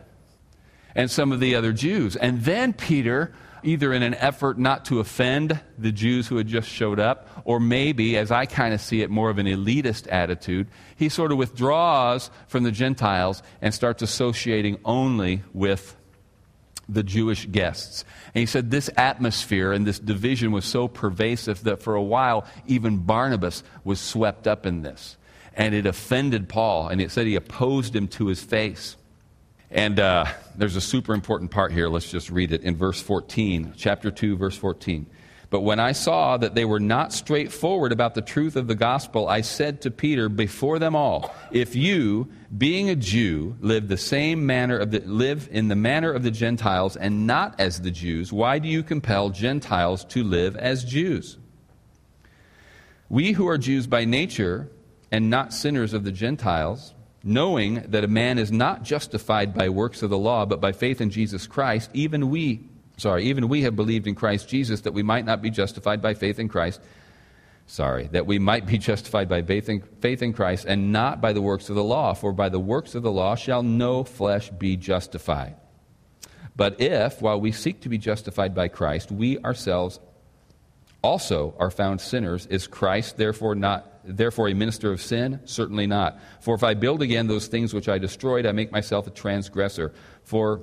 and 0.95 1.11
some 1.11 1.31
of 1.31 1.39
the 1.39 1.55
other 1.55 1.73
Jews. 1.73 2.15
And 2.15 2.41
then 2.41 2.73
Peter, 2.73 3.33
either 3.63 3.93
in 3.93 4.01
an 4.01 4.15
effort 4.15 4.57
not 4.57 4.85
to 4.85 4.99
offend 4.99 5.59
the 5.77 5.91
Jews 5.91 6.27
who 6.27 6.37
had 6.37 6.47
just 6.47 6.69
showed 6.69 6.99
up, 6.99 7.27
or 7.43 7.59
maybe, 7.59 8.17
as 8.17 8.31
I 8.31 8.45
kind 8.45 8.73
of 8.73 8.81
see 8.81 9.01
it, 9.01 9.09
more 9.09 9.29
of 9.29 9.37
an 9.37 9.45
elitist 9.45 10.07
attitude, 10.09 10.67
he 10.95 11.09
sort 11.09 11.31
of 11.31 11.37
withdraws 11.37 12.31
from 12.47 12.63
the 12.63 12.71
Gentiles 12.71 13.43
and 13.61 13.73
starts 13.73 14.01
associating 14.01 14.79
only 14.85 15.43
with 15.53 15.95
the 16.87 17.03
Jewish 17.03 17.45
guests. 17.47 18.03
And 18.33 18.39
he 18.39 18.45
said 18.45 18.71
this 18.71 18.89
atmosphere 18.97 19.71
and 19.71 19.85
this 19.85 19.99
division 19.99 20.51
was 20.51 20.65
so 20.65 20.87
pervasive 20.87 21.63
that 21.63 21.81
for 21.81 21.95
a 21.95 22.03
while, 22.03 22.45
even 22.67 22.97
Barnabas 22.97 23.63
was 23.83 23.99
swept 23.99 24.47
up 24.47 24.65
in 24.65 24.81
this. 24.81 25.17
And 25.53 25.73
it 25.73 25.85
offended 25.85 26.49
Paul, 26.49 26.89
and 26.89 27.01
it 27.01 27.11
said 27.11 27.27
he 27.27 27.35
opposed 27.35 27.95
him 27.95 28.09
to 28.09 28.27
his 28.27 28.43
face. 28.43 28.97
And 29.71 29.99
uh, 29.99 30.25
there's 30.55 30.75
a 30.75 30.81
super 30.81 31.13
important 31.13 31.51
part 31.51 31.71
here. 31.71 31.87
Let's 31.87 32.09
just 32.09 32.29
read 32.29 32.51
it 32.51 32.63
in 32.63 32.75
verse 32.75 33.01
14, 33.01 33.73
chapter 33.77 34.11
2, 34.11 34.37
verse 34.37 34.57
14. 34.57 35.05
But 35.49 35.61
when 35.61 35.79
I 35.79 35.93
saw 35.93 36.37
that 36.37 36.55
they 36.55 36.65
were 36.65 36.79
not 36.79 37.13
straightforward 37.13 37.91
about 37.91 38.15
the 38.15 38.21
truth 38.21 38.55
of 38.55 38.67
the 38.67 38.75
gospel, 38.75 39.27
I 39.27 39.41
said 39.41 39.81
to 39.81 39.91
Peter 39.91 40.27
before 40.27 40.79
them 40.79 40.95
all, 40.95 41.33
If 41.51 41.75
you, 41.75 42.29
being 42.57 42.89
a 42.89 42.95
Jew, 42.95 43.57
live 43.59 43.87
the 43.87 43.97
same 43.97 44.45
manner 44.45 44.77
of 44.77 44.91
the, 44.91 44.99
live 44.99 45.49
in 45.51 45.67
the 45.67 45.75
manner 45.75 46.11
of 46.11 46.23
the 46.23 46.31
Gentiles 46.31 46.95
and 46.95 47.25
not 47.25 47.59
as 47.59 47.81
the 47.81 47.91
Jews, 47.91 48.31
why 48.31 48.59
do 48.59 48.67
you 48.67 48.83
compel 48.83 49.29
Gentiles 49.29 50.05
to 50.05 50.23
live 50.23 50.55
as 50.55 50.83
Jews? 50.83 51.37
We 53.09 53.31
who 53.33 53.47
are 53.47 53.57
Jews 53.57 53.87
by 53.87 54.05
nature 54.05 54.69
and 55.11 55.29
not 55.29 55.53
sinners 55.53 55.93
of 55.93 56.03
the 56.03 56.11
Gentiles, 56.11 56.93
knowing 57.23 57.81
that 57.87 58.03
a 58.03 58.07
man 58.07 58.37
is 58.37 58.51
not 58.51 58.83
justified 58.83 59.53
by 59.53 59.69
works 59.69 60.03
of 60.03 60.09
the 60.09 60.17
law, 60.17 60.45
but 60.45 60.61
by 60.61 60.71
faith 60.71 61.01
in 61.01 61.09
Jesus 61.09 61.47
Christ, 61.47 61.89
even 61.93 62.29
we, 62.29 62.67
sorry, 62.97 63.25
even 63.25 63.49
we 63.49 63.63
have 63.63 63.75
believed 63.75 64.07
in 64.07 64.15
Christ 64.15 64.47
Jesus 64.47 64.81
that 64.81 64.93
we 64.93 65.03
might 65.03 65.25
not 65.25 65.41
be 65.41 65.49
justified 65.49 66.01
by 66.01 66.13
faith 66.13 66.39
in 66.39 66.47
Christ. 66.47 66.79
Sorry, 67.67 68.07
that 68.11 68.27
we 68.27 68.37
might 68.37 68.65
be 68.65 68.77
justified 68.77 69.27
by 69.27 69.41
faith 69.41 69.69
in, 69.69 69.81
faith 69.99 70.21
in 70.21 70.33
Christ 70.33 70.65
and 70.67 70.91
not 70.91 71.19
by 71.19 71.33
the 71.33 71.41
works 71.41 71.69
of 71.69 71.75
the 71.75 71.83
law, 71.83 72.13
for 72.13 72.31
by 72.31 72.49
the 72.49 72.59
works 72.59 72.93
of 72.93 73.03
the 73.03 73.11
law 73.11 73.35
shall 73.35 73.63
no 73.63 74.03
flesh 74.03 74.49
be 74.51 74.77
justified. 74.77 75.55
But 76.55 76.79
if, 76.79 77.21
while 77.21 77.41
we 77.41 77.51
seek 77.51 77.81
to 77.81 77.89
be 77.89 77.97
justified 77.97 78.55
by 78.55 78.67
Christ, 78.67 79.11
we 79.11 79.39
ourselves 79.39 79.99
also 81.01 81.53
are 81.59 81.71
found 81.71 82.01
sinners, 82.01 82.45
is 82.47 82.67
Christ 82.67 83.17
therefore 83.17 83.55
not 83.55 83.91
therefore 84.03 84.49
a 84.49 84.53
minister 84.53 84.91
of 84.91 85.01
sin? 85.01 85.39
Certainly 85.45 85.87
not. 85.87 86.19
For 86.41 86.55
if 86.55 86.63
I 86.63 86.75
build 86.75 87.01
again 87.01 87.27
those 87.27 87.47
things 87.47 87.73
which 87.73 87.89
I 87.89 87.97
destroyed, 87.97 88.45
I 88.45 88.51
make 88.51 88.71
myself 88.71 89.07
a 89.07 89.11
transgressor. 89.11 89.93
For 90.23 90.61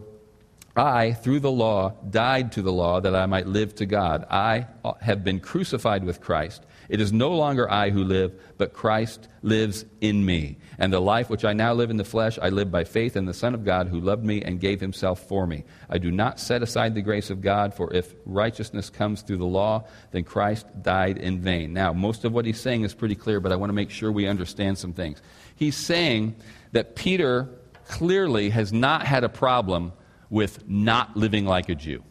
I, 0.76 1.12
through 1.12 1.40
the 1.40 1.50
law, 1.50 1.94
died 2.08 2.52
to 2.52 2.62
the 2.62 2.72
law 2.72 3.00
that 3.00 3.14
I 3.14 3.26
might 3.26 3.46
live 3.46 3.74
to 3.76 3.86
God. 3.86 4.24
I 4.30 4.66
have 5.00 5.22
been 5.24 5.40
crucified 5.40 6.04
with 6.04 6.20
Christ. 6.20 6.64
It 6.92 7.00
is 7.00 7.10
no 7.10 7.30
longer 7.30 7.70
I 7.70 7.88
who 7.88 8.04
live, 8.04 8.38
but 8.58 8.74
Christ 8.74 9.26
lives 9.40 9.86
in 10.02 10.26
me. 10.26 10.58
And 10.76 10.92
the 10.92 11.00
life 11.00 11.30
which 11.30 11.42
I 11.42 11.54
now 11.54 11.72
live 11.72 11.88
in 11.88 11.96
the 11.96 12.04
flesh, 12.04 12.38
I 12.38 12.50
live 12.50 12.70
by 12.70 12.84
faith 12.84 13.16
in 13.16 13.24
the 13.24 13.32
Son 13.32 13.54
of 13.54 13.64
God 13.64 13.88
who 13.88 13.98
loved 13.98 14.22
me 14.22 14.42
and 14.42 14.60
gave 14.60 14.78
himself 14.78 15.26
for 15.26 15.46
me. 15.46 15.64
I 15.88 15.96
do 15.96 16.10
not 16.10 16.38
set 16.38 16.62
aside 16.62 16.94
the 16.94 17.00
grace 17.00 17.30
of 17.30 17.40
God, 17.40 17.72
for 17.72 17.90
if 17.94 18.14
righteousness 18.26 18.90
comes 18.90 19.22
through 19.22 19.38
the 19.38 19.46
law, 19.46 19.86
then 20.10 20.22
Christ 20.22 20.66
died 20.82 21.16
in 21.16 21.40
vain. 21.40 21.72
Now, 21.72 21.94
most 21.94 22.26
of 22.26 22.34
what 22.34 22.44
he's 22.44 22.60
saying 22.60 22.82
is 22.82 22.92
pretty 22.92 23.14
clear, 23.14 23.40
but 23.40 23.52
I 23.52 23.56
want 23.56 23.70
to 23.70 23.74
make 23.74 23.88
sure 23.88 24.12
we 24.12 24.26
understand 24.26 24.76
some 24.76 24.92
things. 24.92 25.22
He's 25.56 25.78
saying 25.78 26.36
that 26.72 26.94
Peter 26.94 27.48
clearly 27.88 28.50
has 28.50 28.70
not 28.70 29.06
had 29.06 29.24
a 29.24 29.30
problem 29.30 29.94
with 30.28 30.68
not 30.68 31.16
living 31.16 31.46
like 31.46 31.70
a 31.70 31.74
Jew. 31.74 32.02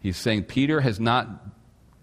He's 0.00 0.16
saying 0.16 0.44
Peter 0.44 0.80
has 0.80 0.98
not 0.98 1.28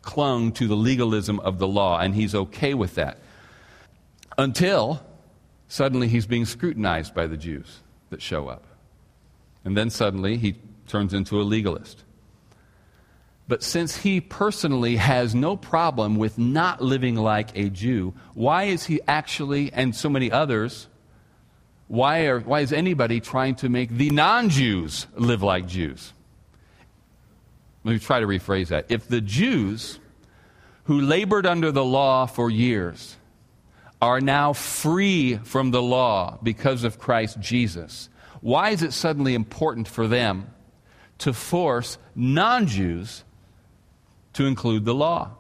clung 0.06 0.54
to 0.54 0.68
the 0.68 0.76
legalism 0.76 1.42
of 1.42 1.60
the 1.60 1.68
law, 1.68 2.00
and 2.00 2.16
he's 2.16 2.34
okay 2.34 2.74
with 2.74 2.96
that. 2.96 3.18
Until 4.38 5.02
suddenly 5.68 6.08
he's 6.08 6.26
being 6.26 6.46
scrutinized 6.46 7.14
by 7.14 7.28
the 7.28 7.36
Jews 7.36 7.82
that 8.12 8.22
show 8.22 8.48
up. 8.48 8.64
And 9.66 9.76
then 9.76 9.90
suddenly 9.90 10.38
he 10.38 10.56
turns 10.88 11.14
into 11.14 11.42
a 11.42 11.44
legalist. 11.44 12.04
But 13.48 13.62
since 13.62 13.98
he 13.98 14.22
personally 14.22 14.96
has 14.96 15.36
no 15.36 15.56
problem 15.56 16.16
with 16.16 16.38
not 16.38 16.82
living 16.82 17.16
like 17.16 17.56
a 17.56 17.70
Jew, 17.70 18.14
why 18.34 18.64
is 18.64 18.86
he 18.86 19.02
actually, 19.08 19.72
and 19.72 19.96
so 19.96 20.10
many 20.10 20.32
others, 20.32 20.88
why, 21.88 22.26
are, 22.26 22.40
why 22.40 22.62
is 22.62 22.74
anybody 22.74 23.20
trying 23.20 23.56
to 23.56 23.70
make 23.70 23.90
the 23.90 24.10
non 24.10 24.50
Jews 24.50 25.06
live 25.16 25.44
like 25.44 25.68
Jews? 25.68 26.14
Let 27.86 27.92
me 27.92 28.00
try 28.00 28.20
to 28.20 28.26
rephrase 28.26 28.70
that. 28.70 28.88
If 28.90 29.08
the 29.08 29.22
Jews 29.22 30.00
who 30.86 31.02
labored 31.02 31.46
under 31.46 31.72
the 31.72 31.86
law 31.86 32.26
for 32.26 32.50
years 32.50 33.16
are 34.02 34.20
now 34.20 34.54
free 34.54 35.38
from 35.38 35.70
the 35.70 35.84
law 35.84 36.40
because 36.42 36.84
of 36.84 36.98
Christ 36.98 37.40
Jesus, 37.40 38.10
why 38.42 38.72
is 38.72 38.82
it 38.82 38.92
suddenly 38.92 39.36
important 39.36 39.88
for 39.88 40.08
them 40.08 40.50
to 41.20 41.32
force 41.32 42.00
non 42.16 42.66
Jews 42.66 43.24
to 44.34 44.48
include 44.48 44.84
the 44.84 44.96
law? 44.96 45.36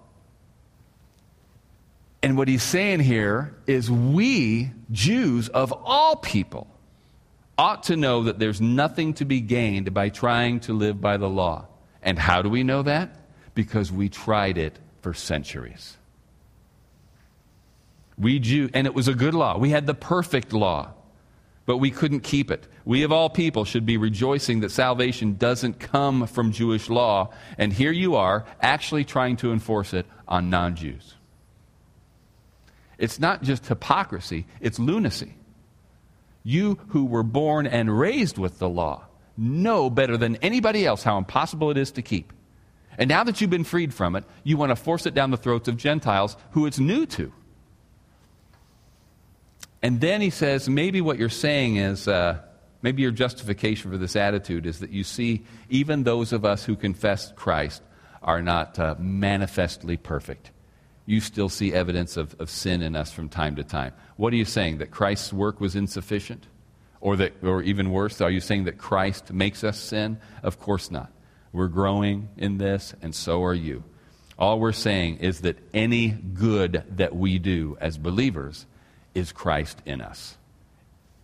And 2.21 2.37
what 2.37 2.47
he's 2.47 2.63
saying 2.63 2.99
here 2.99 3.55
is 3.65 3.89
we, 3.89 4.69
Jews 4.91 5.49
of 5.49 5.73
all 5.73 6.15
people, 6.15 6.67
ought 7.57 7.83
to 7.83 7.95
know 7.95 8.23
that 8.23 8.37
there's 8.37 8.61
nothing 8.61 9.15
to 9.15 9.25
be 9.25 9.41
gained 9.41 9.95
by 9.95 10.09
trying 10.09 10.59
to 10.61 10.73
live 10.73 11.01
by 11.01 11.17
the 11.17 11.29
law. 11.29 11.67
And 12.05 12.19
how 12.19 12.43
do 12.43 12.49
we 12.49 12.63
know 12.63 12.83
that? 12.83 13.09
Because 13.55 13.91
we 13.91 14.07
tried 14.07 14.59
it 14.59 14.77
for 15.01 15.13
centuries. 15.13 15.97
We 18.17 18.39
Jew, 18.39 18.69
and 18.73 18.87
it 18.87 18.93
was 18.93 19.07
a 19.07 19.15
good 19.15 19.33
law. 19.33 19.57
We 19.57 19.71
had 19.71 19.87
the 19.87 19.95
perfect 19.95 20.53
law, 20.53 20.93
but 21.65 21.77
we 21.77 21.89
couldn't 21.89 22.21
keep 22.21 22.51
it. 22.51 22.67
We 22.85 23.01
of 23.03 23.11
all 23.11 23.29
people 23.29 23.65
should 23.65 23.85
be 23.85 23.97
rejoicing 23.97 24.59
that 24.59 24.71
salvation 24.71 25.35
doesn't 25.35 25.79
come 25.79 26.27
from 26.27 26.51
Jewish 26.51 26.89
law, 26.89 27.33
and 27.57 27.73
here 27.73 27.91
you 27.91 28.15
are 28.15 28.45
actually 28.61 29.03
trying 29.03 29.35
to 29.37 29.51
enforce 29.51 29.93
it 29.93 30.05
on 30.27 30.49
non 30.49 30.75
Jews. 30.75 31.15
It's 32.97 33.19
not 33.19 33.41
just 33.41 33.65
hypocrisy, 33.65 34.45
it's 34.61 34.79
lunacy. 34.79 35.33
You 36.43 36.77
who 36.89 37.05
were 37.05 37.23
born 37.23 37.65
and 37.65 37.99
raised 37.99 38.37
with 38.37 38.59
the 38.59 38.69
law 38.69 39.04
know 39.37 39.89
better 39.89 40.17
than 40.17 40.35
anybody 40.37 40.85
else 40.85 41.03
how 41.03 41.17
impossible 41.17 41.71
it 41.71 41.77
is 41.77 41.91
to 41.91 42.01
keep. 42.01 42.31
And 42.97 43.09
now 43.09 43.23
that 43.23 43.41
you've 43.41 43.49
been 43.49 43.63
freed 43.63 43.93
from 43.93 44.15
it, 44.15 44.23
you 44.43 44.57
want 44.57 44.69
to 44.69 44.75
force 44.75 45.05
it 45.05 45.13
down 45.13 45.31
the 45.31 45.37
throats 45.37 45.67
of 45.67 45.77
Gentiles 45.77 46.37
who 46.51 46.65
it's 46.65 46.79
new 46.79 47.05
to. 47.07 47.31
And 49.81 50.01
then 50.01 50.21
he 50.21 50.29
says, 50.29 50.67
maybe 50.69 51.01
what 51.01 51.19
you're 51.19 51.29
saying 51.29 51.75
is, 51.75 52.07
uh, 52.07 52.39
maybe 52.81 53.01
your 53.01 53.11
justification 53.11 53.91
for 53.91 53.97
this 53.97 54.15
attitude 54.15 54.65
is 54.65 54.79
that 54.79 54.89
you 54.89 55.03
see 55.03 55.43
even 55.69 56.03
those 56.03 56.33
of 56.33 56.45
us 56.45 56.63
who 56.63 56.75
confess 56.75 57.31
Christ 57.35 57.83
are 58.23 58.41
not 58.41 58.79
uh, 58.79 58.95
manifestly 58.97 59.97
perfect. 59.97 60.51
You 61.05 61.19
still 61.19 61.49
see 61.49 61.73
evidence 61.73 62.17
of, 62.17 62.35
of 62.39 62.49
sin 62.49 62.81
in 62.81 62.95
us 62.95 63.11
from 63.11 63.29
time 63.29 63.55
to 63.57 63.63
time. 63.63 63.93
What 64.17 64.33
are 64.33 64.37
you 64.37 64.45
saying? 64.45 64.79
That 64.79 64.89
Christ's 64.89 65.31
work 65.31 65.61
was 65.61 65.75
insufficient? 65.75 66.47
Or, 67.01 67.15
that, 67.17 67.43
or 67.43 67.61
even 67.61 67.91
worse, 67.91 68.21
are 68.21 68.31
you 68.31 68.39
saying 68.39 68.63
that 68.65 68.77
Christ 68.77 69.31
makes 69.31 69.63
us 69.63 69.79
sin? 69.79 70.17
Of 70.41 70.59
course 70.59 70.89
not. 70.89 71.11
We're 71.51 71.67
growing 71.67 72.29
in 72.37 72.57
this, 72.57 72.93
and 73.01 73.13
so 73.13 73.43
are 73.43 73.53
you. 73.53 73.83
All 74.37 74.59
we're 74.59 74.73
saying 74.73 75.17
is 75.17 75.41
that 75.41 75.57
any 75.73 76.09
good 76.09 76.83
that 76.97 77.15
we 77.15 77.39
do 77.39 77.77
as 77.79 77.97
believers 77.97 78.65
is 79.13 79.31
Christ 79.31 79.81
in 79.85 80.01
us. 80.01 80.37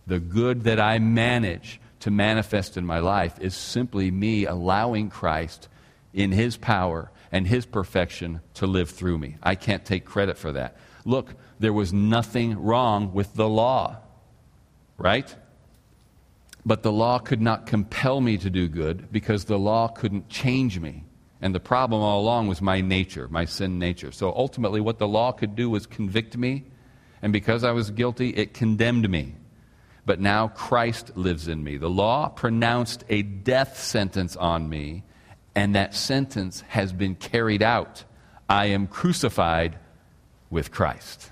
The 0.06 0.18
good 0.18 0.64
that 0.64 0.80
I 0.80 0.98
manage 0.98 1.80
to 2.00 2.10
manifest 2.10 2.76
in 2.76 2.86
my 2.86 2.98
life 2.98 3.38
is 3.40 3.54
simply 3.54 4.10
me 4.10 4.46
allowing 4.46 5.10
Christ 5.10 5.68
in 6.14 6.32
His 6.32 6.56
power 6.56 7.10
and 7.30 7.46
His 7.46 7.66
perfection 7.66 8.40
to 8.54 8.66
live 8.66 8.90
through 8.90 9.18
me. 9.18 9.36
I 9.42 9.54
can't 9.54 9.84
take 9.84 10.04
credit 10.04 10.38
for 10.38 10.52
that. 10.52 10.76
Look, 11.04 11.34
there 11.60 11.72
was 11.72 11.92
nothing 11.92 12.58
wrong 12.60 13.12
with 13.12 13.34
the 13.34 13.48
law, 13.48 13.98
right? 14.96 15.32
But 16.64 16.82
the 16.82 16.92
law 16.92 17.18
could 17.18 17.40
not 17.40 17.66
compel 17.66 18.20
me 18.20 18.38
to 18.38 18.48
do 18.48 18.68
good 18.68 19.10
because 19.10 19.44
the 19.44 19.58
law 19.58 19.88
couldn't 19.88 20.28
change 20.28 20.78
me. 20.78 21.04
And 21.40 21.52
the 21.52 21.60
problem 21.60 22.00
all 22.00 22.20
along 22.20 22.46
was 22.46 22.62
my 22.62 22.80
nature, 22.80 23.26
my 23.28 23.46
sin 23.46 23.80
nature. 23.80 24.12
So 24.12 24.32
ultimately, 24.32 24.80
what 24.80 24.98
the 25.00 25.08
law 25.08 25.32
could 25.32 25.56
do 25.56 25.68
was 25.68 25.86
convict 25.86 26.36
me. 26.36 26.64
And 27.20 27.32
because 27.32 27.64
I 27.64 27.72
was 27.72 27.90
guilty, 27.90 28.30
it 28.30 28.54
condemned 28.54 29.10
me. 29.10 29.34
But 30.06 30.20
now 30.20 30.48
Christ 30.48 31.16
lives 31.16 31.48
in 31.48 31.64
me. 31.64 31.78
The 31.78 31.90
law 31.90 32.28
pronounced 32.28 33.04
a 33.08 33.22
death 33.22 33.78
sentence 33.78 34.36
on 34.36 34.68
me, 34.68 35.02
and 35.56 35.74
that 35.74 35.94
sentence 35.94 36.60
has 36.68 36.92
been 36.92 37.16
carried 37.16 37.62
out. 37.62 38.04
I 38.48 38.66
am 38.66 38.86
crucified 38.86 39.78
with 40.48 40.70
Christ. 40.70 41.31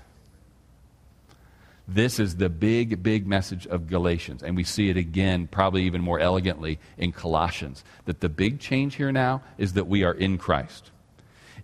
This 1.93 2.19
is 2.19 2.37
the 2.37 2.47
big, 2.47 3.03
big 3.03 3.27
message 3.27 3.67
of 3.67 3.87
Galatians. 3.87 4.43
And 4.43 4.55
we 4.55 4.63
see 4.63 4.89
it 4.89 4.95
again, 4.95 5.47
probably 5.47 5.83
even 5.83 6.01
more 6.01 6.21
elegantly, 6.21 6.79
in 6.97 7.11
Colossians. 7.11 7.83
That 8.05 8.21
the 8.21 8.29
big 8.29 8.61
change 8.61 8.95
here 8.95 9.11
now 9.11 9.41
is 9.57 9.73
that 9.73 9.87
we 9.87 10.05
are 10.05 10.13
in 10.13 10.37
Christ. 10.37 10.89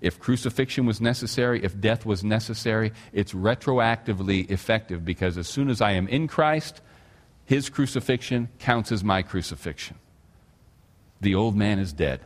If 0.01 0.19
crucifixion 0.19 0.85
was 0.85 0.99
necessary, 0.99 1.63
if 1.63 1.79
death 1.79 2.05
was 2.05 2.25
necessary, 2.25 2.91
it's 3.13 3.31
retroactively 3.31 4.51
effective 4.51 5.05
because 5.05 5.37
as 5.37 5.47
soon 5.47 5.69
as 5.69 5.79
I 5.79 5.91
am 5.91 6.09
in 6.09 6.27
Christ, 6.27 6.81
his 7.45 7.69
crucifixion 7.69 8.49
counts 8.59 8.91
as 8.91 9.05
my 9.05 9.21
crucifixion. 9.21 9.95
The 11.21 11.35
old 11.35 11.55
man 11.55 11.79
is 11.79 11.93
dead. 11.93 12.19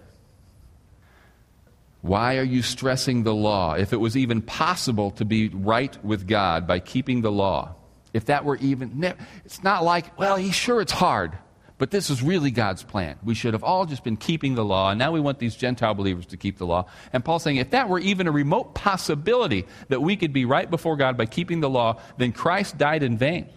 Why 2.02 2.38
are 2.38 2.44
you 2.44 2.64
stressing 2.64 3.22
the 3.24 3.36
law? 3.36 3.76
If 3.76 3.94
it 3.94 3.98
was 3.98 4.18
even 4.18 4.42
possible 4.42 5.12
to 5.12 5.24
be 5.24 5.50
right 5.50 6.04
with 6.04 6.28
God 6.28 6.66
by 6.66 6.80
keeping 6.80 7.22
the 7.22 7.32
law, 7.32 7.76
if 8.14 8.26
that 8.26 8.46
were 8.46 8.58
even, 8.58 9.16
it's 9.46 9.64
not 9.64 9.84
like, 9.84 10.18
well, 10.20 10.36
he's 10.36 10.56
sure 10.56 10.82
it's 10.82 10.92
hard, 10.92 11.38
but 11.78 11.92
this 11.92 12.10
is 12.10 12.22
really 12.22 12.52
God's 12.52 12.84
plan. 12.84 13.18
We 13.24 13.34
should 13.34 13.54
have 13.54 13.64
all 13.64 13.86
just 13.86 14.04
been 14.04 14.18
keeping 14.18 14.56
the 14.56 14.66
law, 14.66 14.92
and 14.92 15.00
now 15.00 15.12
we 15.12 15.20
want 15.20 15.40
these 15.40 15.56
Gentile 15.56 15.94
believers 15.94 16.28
to 16.28 16.38
keep 16.38 16.58
the 16.58 16.66
law. 16.66 16.86
And 17.12 17.24
Paul's 17.26 17.44
saying, 17.44 17.58
if 17.58 17.72
that 17.72 17.90
were 17.90 18.00
even 18.00 18.28
a 18.28 18.32
remote 18.32 18.76
possibility 18.76 19.66
that 19.90 20.02
we 20.02 20.16
could 20.16 20.34
be 20.34 20.46
right 20.46 20.70
before 20.70 20.98
God 20.98 21.18
by 21.18 21.26
keeping 21.26 21.60
the 21.60 21.70
law, 21.70 22.00
then 22.18 22.34
Christ 22.34 22.78
died 22.78 23.02
in 23.02 23.18
vain. 23.18 23.50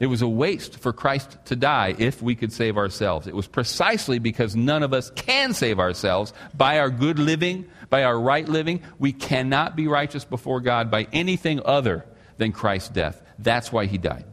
It 0.00 0.06
was 0.06 0.22
a 0.22 0.28
waste 0.28 0.80
for 0.80 0.92
Christ 0.92 1.38
to 1.46 1.56
die 1.56 1.94
if 1.96 2.20
we 2.20 2.34
could 2.34 2.52
save 2.52 2.76
ourselves. 2.76 3.28
It 3.28 3.34
was 3.34 3.46
precisely 3.46 4.18
because 4.18 4.56
none 4.56 4.82
of 4.82 4.92
us 4.92 5.10
can 5.10 5.54
save 5.54 5.78
ourselves 5.78 6.32
by 6.52 6.80
our 6.80 6.90
good 6.90 7.20
living, 7.20 7.66
by 7.90 8.02
our 8.02 8.18
right 8.18 8.46
living. 8.48 8.82
We 8.98 9.12
cannot 9.12 9.76
be 9.76 9.86
righteous 9.86 10.24
before 10.24 10.60
God 10.60 10.90
by 10.90 11.06
anything 11.12 11.60
other 11.64 12.04
than 12.36 12.52
Christ's 12.52 12.88
death. 12.90 13.22
That's 13.38 13.72
why 13.72 13.86
he 13.86 13.98
died. 13.98 14.24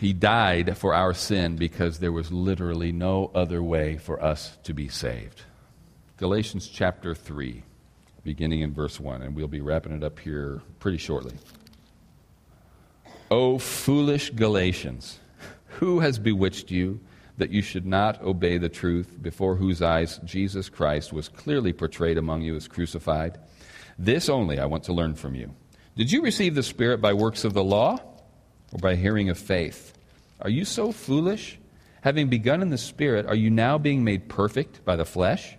He 0.00 0.12
died 0.12 0.78
for 0.78 0.94
our 0.94 1.12
sin 1.12 1.56
because 1.56 1.98
there 1.98 2.12
was 2.12 2.30
literally 2.30 2.92
no 2.92 3.30
other 3.34 3.62
way 3.62 3.96
for 3.96 4.22
us 4.22 4.56
to 4.62 4.72
be 4.72 4.88
saved. 4.88 5.42
Galatians 6.18 6.68
chapter 6.68 7.14
3, 7.14 7.62
beginning 8.22 8.60
in 8.60 8.72
verse 8.72 9.00
1, 9.00 9.22
and 9.22 9.34
we'll 9.34 9.48
be 9.48 9.60
wrapping 9.60 9.92
it 9.92 10.04
up 10.04 10.18
here 10.20 10.60
pretty 10.78 10.98
shortly. 10.98 11.34
O 13.30 13.58
foolish 13.58 14.30
Galatians, 14.30 15.18
who 15.66 16.00
has 16.00 16.18
bewitched 16.18 16.70
you 16.70 17.00
that 17.36 17.50
you 17.50 17.62
should 17.62 17.86
not 17.86 18.22
obey 18.22 18.58
the 18.58 18.68
truth, 18.68 19.16
before 19.20 19.56
whose 19.56 19.82
eyes 19.82 20.18
Jesus 20.24 20.68
Christ 20.68 21.12
was 21.12 21.28
clearly 21.28 21.72
portrayed 21.72 22.18
among 22.18 22.42
you 22.42 22.56
as 22.56 22.66
crucified? 22.68 23.38
This 23.98 24.28
only 24.28 24.58
I 24.58 24.66
want 24.66 24.84
to 24.84 24.92
learn 24.92 25.14
from 25.14 25.34
you. 25.34 25.54
Did 25.98 26.12
you 26.12 26.22
receive 26.22 26.54
the 26.54 26.62
Spirit 26.62 27.00
by 27.00 27.12
works 27.12 27.42
of 27.42 27.54
the 27.54 27.64
law 27.64 27.98
or 28.72 28.78
by 28.78 28.94
hearing 28.94 29.30
of 29.30 29.36
faith? 29.36 29.94
Are 30.40 30.48
you 30.48 30.64
so 30.64 30.92
foolish? 30.92 31.58
Having 32.02 32.28
begun 32.28 32.62
in 32.62 32.70
the 32.70 32.78
Spirit, 32.78 33.26
are 33.26 33.34
you 33.34 33.50
now 33.50 33.78
being 33.78 34.04
made 34.04 34.28
perfect 34.28 34.84
by 34.84 34.94
the 34.94 35.04
flesh? 35.04 35.56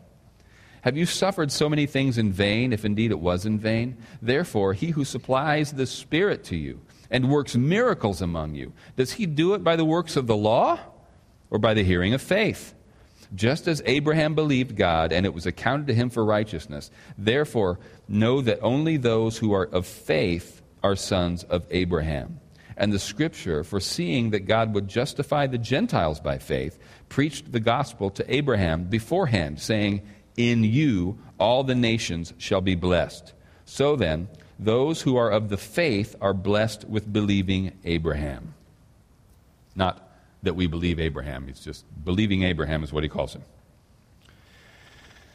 Have 0.84 0.96
you 0.96 1.06
suffered 1.06 1.52
so 1.52 1.68
many 1.68 1.86
things 1.86 2.18
in 2.18 2.32
vain, 2.32 2.72
if 2.72 2.86
indeed 2.86 3.12
it 3.12 3.20
was 3.20 3.46
in 3.46 3.60
vain? 3.60 3.98
Therefore, 4.22 4.72
he 4.72 4.92
who 4.92 5.04
supplies 5.04 5.74
the 5.74 5.86
Spirit 5.86 6.46
to 6.46 6.56
you, 6.56 6.80
and 7.12 7.30
works 7.30 7.58
miracles 7.58 8.22
among 8.22 8.56
you, 8.56 8.72
does 8.96 9.12
he 9.12 9.26
do 9.26 9.56
it 9.56 9.62
by 9.62 9.76
the 9.76 9.84
works 9.84 10.16
of 10.16 10.26
the 10.26 10.38
law 10.38 10.80
or 11.50 11.60
by 11.60 11.74
the 11.74 11.84
hearing 11.84 12.14
of 12.14 12.22
faith? 12.22 12.74
Just 13.36 13.68
as 13.68 13.82
Abraham 13.86 14.34
believed 14.34 14.76
God, 14.76 15.12
and 15.12 15.26
it 15.26 15.34
was 15.34 15.46
accounted 15.46 15.88
to 15.88 15.94
him 15.94 16.10
for 16.10 16.26
righteousness. 16.26 16.90
Therefore, 17.18 17.80
know 18.08 18.42
that 18.42 18.60
only 18.62 18.98
those 18.98 19.38
who 19.38 19.54
are 19.54 19.66
of 19.66 19.86
faith 19.86 20.62
are 20.82 20.96
sons 20.96 21.44
of 21.44 21.66
Abraham. 21.70 22.40
And 22.76 22.94
the 22.94 23.00
scripture, 23.00 23.64
foreseeing 23.64 24.30
that 24.30 24.48
God 24.48 24.74
would 24.74 24.88
justify 24.88 25.48
the 25.48 25.58
Gentiles 25.58 26.20
by 26.20 26.38
faith, 26.38 26.80
preached 27.10 27.52
the 27.52 27.60
gospel 27.60 28.10
to 28.12 28.34
Abraham 28.34 28.86
beforehand, 28.86 29.60
saying, 29.60 30.02
In 30.38 30.64
you 30.64 31.20
all 31.38 31.64
the 31.64 31.76
nations 31.76 32.34
shall 32.38 32.62
be 32.62 32.76
blessed. 32.76 33.34
So 33.66 33.96
then, 33.96 34.30
those 34.58 35.02
who 35.02 35.18
are 35.18 35.30
of 35.30 35.50
the 35.50 35.58
faith 35.58 36.16
are 36.22 36.34
blessed 36.34 36.86
with 36.86 37.12
believing 37.12 37.78
Abraham. 37.84 38.54
Not 39.76 40.09
that 40.44 40.56
we 40.56 40.68
believe 40.68 41.00
Abraham, 41.00 41.48
it's 41.50 41.64
just 41.64 41.86
believing 42.04 42.44
Abraham 42.44 42.84
is 42.84 42.94
what 42.94 43.04
he 43.04 43.10
calls 43.10 43.34
him. 43.34 43.44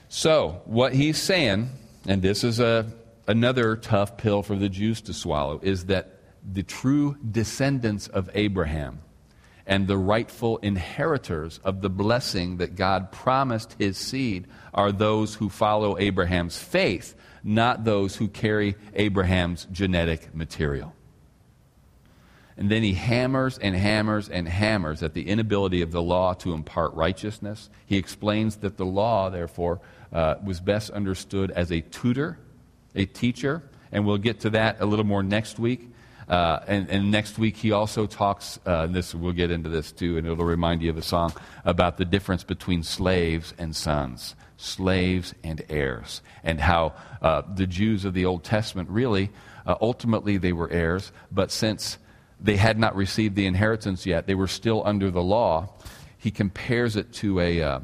So, 0.09 0.63
what 0.65 0.95
he's 0.95 1.19
saying, 1.19 1.71
and 2.07 2.23
this 2.23 2.45
is 2.45 2.61
a, 2.61 2.87
another 3.27 3.77
tough 3.77 4.17
pill 4.17 4.43
for 4.43 4.57
the 4.57 4.69
Jews 4.69 5.01
to 5.03 5.13
swallow, 5.13 5.61
is 5.63 5.87
that 5.87 6.21
the 6.51 6.63
true 6.63 7.17
descendants 7.31 8.07
of 8.07 8.31
Abraham 8.35 9.01
and 9.67 9.87
the 9.87 9.97
rightful 9.97 10.59
inheritors 10.59 11.59
of 11.65 11.81
the 11.81 11.89
blessing 11.89 12.59
that 12.59 12.77
God 12.77 13.11
promised 13.13 13.75
his 13.79 13.97
seed 13.97 14.47
are 14.75 14.93
those 14.93 15.35
who 15.35 15.49
follow 15.49 15.99
Abraham's 15.99 16.59
faith, 16.59 17.15
not 17.43 17.85
those 17.85 18.17
who 18.17 18.29
carry 18.29 18.77
Abraham's 18.95 19.67
genetic 19.73 20.35
material. 20.35 20.95
And 22.57 22.71
then 22.71 22.83
he 22.83 22.95
hammers 22.95 23.59
and 23.59 23.75
hammers 23.75 24.29
and 24.29 24.47
hammers 24.47 25.03
at 25.03 25.15
the 25.15 25.29
inability 25.29 25.83
of 25.83 25.91
the 25.91 26.03
law 26.03 26.35
to 26.35 26.53
impart 26.53 26.95
righteousness. 26.95 27.69
He 27.87 27.97
explains 27.97 28.57
that 28.57 28.77
the 28.77 28.87
law, 28.87 29.29
therefore, 29.29 29.81
uh, 30.13 30.37
was 30.45 30.61
best 30.61 30.91
understood 30.91 31.51
as 31.51 31.73
a 31.73 31.81
tutor, 31.81 32.39
a 32.95 33.07
teacher, 33.07 33.63
and 33.91 34.07
we'll 34.07 34.19
get 34.19 34.41
to 34.41 34.51
that 34.51 34.81
a 34.81 34.87
little 34.87 35.05
more 35.05 35.23
next 35.23 35.59
week. 35.59 35.91
Uh, 36.29 36.61
and, 36.67 36.89
and, 36.89 37.11
next 37.11 37.39
week 37.39 37.55
he 37.55 37.71
also 37.71 38.07
talks, 38.07 38.59
uh, 38.65 38.87
this 38.87 39.15
we'll 39.15 39.33
get 39.33 39.51
into 39.51 39.69
this 39.69 39.93
too, 39.93 40.17
and 40.17 40.27
it'll 40.27 40.43
remind 40.43 40.81
you 40.81 40.89
of 40.89 40.97
a 40.97 41.03
song 41.03 41.31
about 41.67 41.99
the 41.99 42.05
difference 42.07 42.45
between 42.45 42.83
slaves 42.83 43.53
and 43.59 43.77
sons 43.77 44.35
slaves 44.57 45.35
and 45.43 45.63
heirs, 45.69 46.23
and 46.43 46.61
how 46.61 46.95
uh, 47.23 47.43
the 47.55 47.67
Jews 47.67 48.05
of 48.05 48.15
the 48.15 48.25
Old 48.25 48.45
Testament 48.45 48.89
really, 48.89 49.31
uh, 49.67 49.75
ultimately, 49.81 50.37
they 50.37 50.53
were 50.53 50.71
heirs, 50.71 51.13
but 51.31 51.51
since 51.51 51.99
they 52.41 52.57
had 52.57 52.79
not 52.79 52.97
received 52.97 53.37
the 53.37 53.47
inheritance 53.47 54.07
yet, 54.07 54.27
they 54.27 54.35
were 54.35 54.49
still 54.49 54.83
under 54.85 55.11
the 55.11 55.23
law. 55.23 55.73
He 56.19 56.31
compares 56.31 56.97
it 56.97 57.13
to 57.15 57.41
a, 57.41 57.63
uh, 57.63 57.81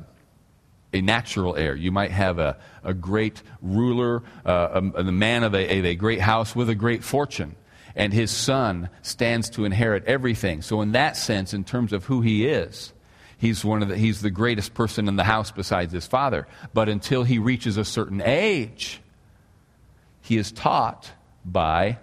a 0.93 1.01
natural 1.01 1.57
heir. 1.57 1.75
You 1.75 1.93
might 1.93 2.11
have 2.11 2.39
a, 2.39 2.57
a 2.83 2.95
great 2.95 3.43
ruler, 3.61 4.23
uh, 4.45 4.81
a, 4.95 5.01
a, 5.01 5.05
man 5.05 5.45
of 5.45 5.55
a, 5.55 5.87
a 5.87 5.95
great 5.95 6.21
house 6.21 6.57
with 6.57 6.71
a 6.71 6.75
great 6.75 7.05
fortune 7.05 7.57
and 7.95 8.13
his 8.13 8.31
son 8.31 8.89
stands 9.03 9.51
to 9.51 9.65
inherit 9.65 10.05
everything. 10.05 10.63
So, 10.63 10.81
in 10.81 10.93
that 10.93 11.17
sense, 11.17 11.55
in 11.55 11.65
terms 11.65 11.93
of 11.93 12.05
who 12.05 12.21
he 12.21 12.47
is, 12.47 12.93
he's, 13.39 13.65
one 13.65 13.83
of 13.83 13.89
the, 13.89 13.97
he's 13.97 14.21
the 14.21 14.31
greatest 14.31 14.75
person 14.75 15.09
in 15.09 15.17
the 15.17 15.25
house 15.25 15.51
besides 15.51 15.93
his 15.93 16.07
father. 16.07 16.47
But 16.73 16.89
until 16.89 17.25
he 17.25 17.39
reaches 17.39 17.77
a 17.77 17.85
certain 17.85 18.23
age, 18.23 19.01
he 20.23 20.37
is 20.37 20.53
taught 20.53 21.11
by 21.45 21.99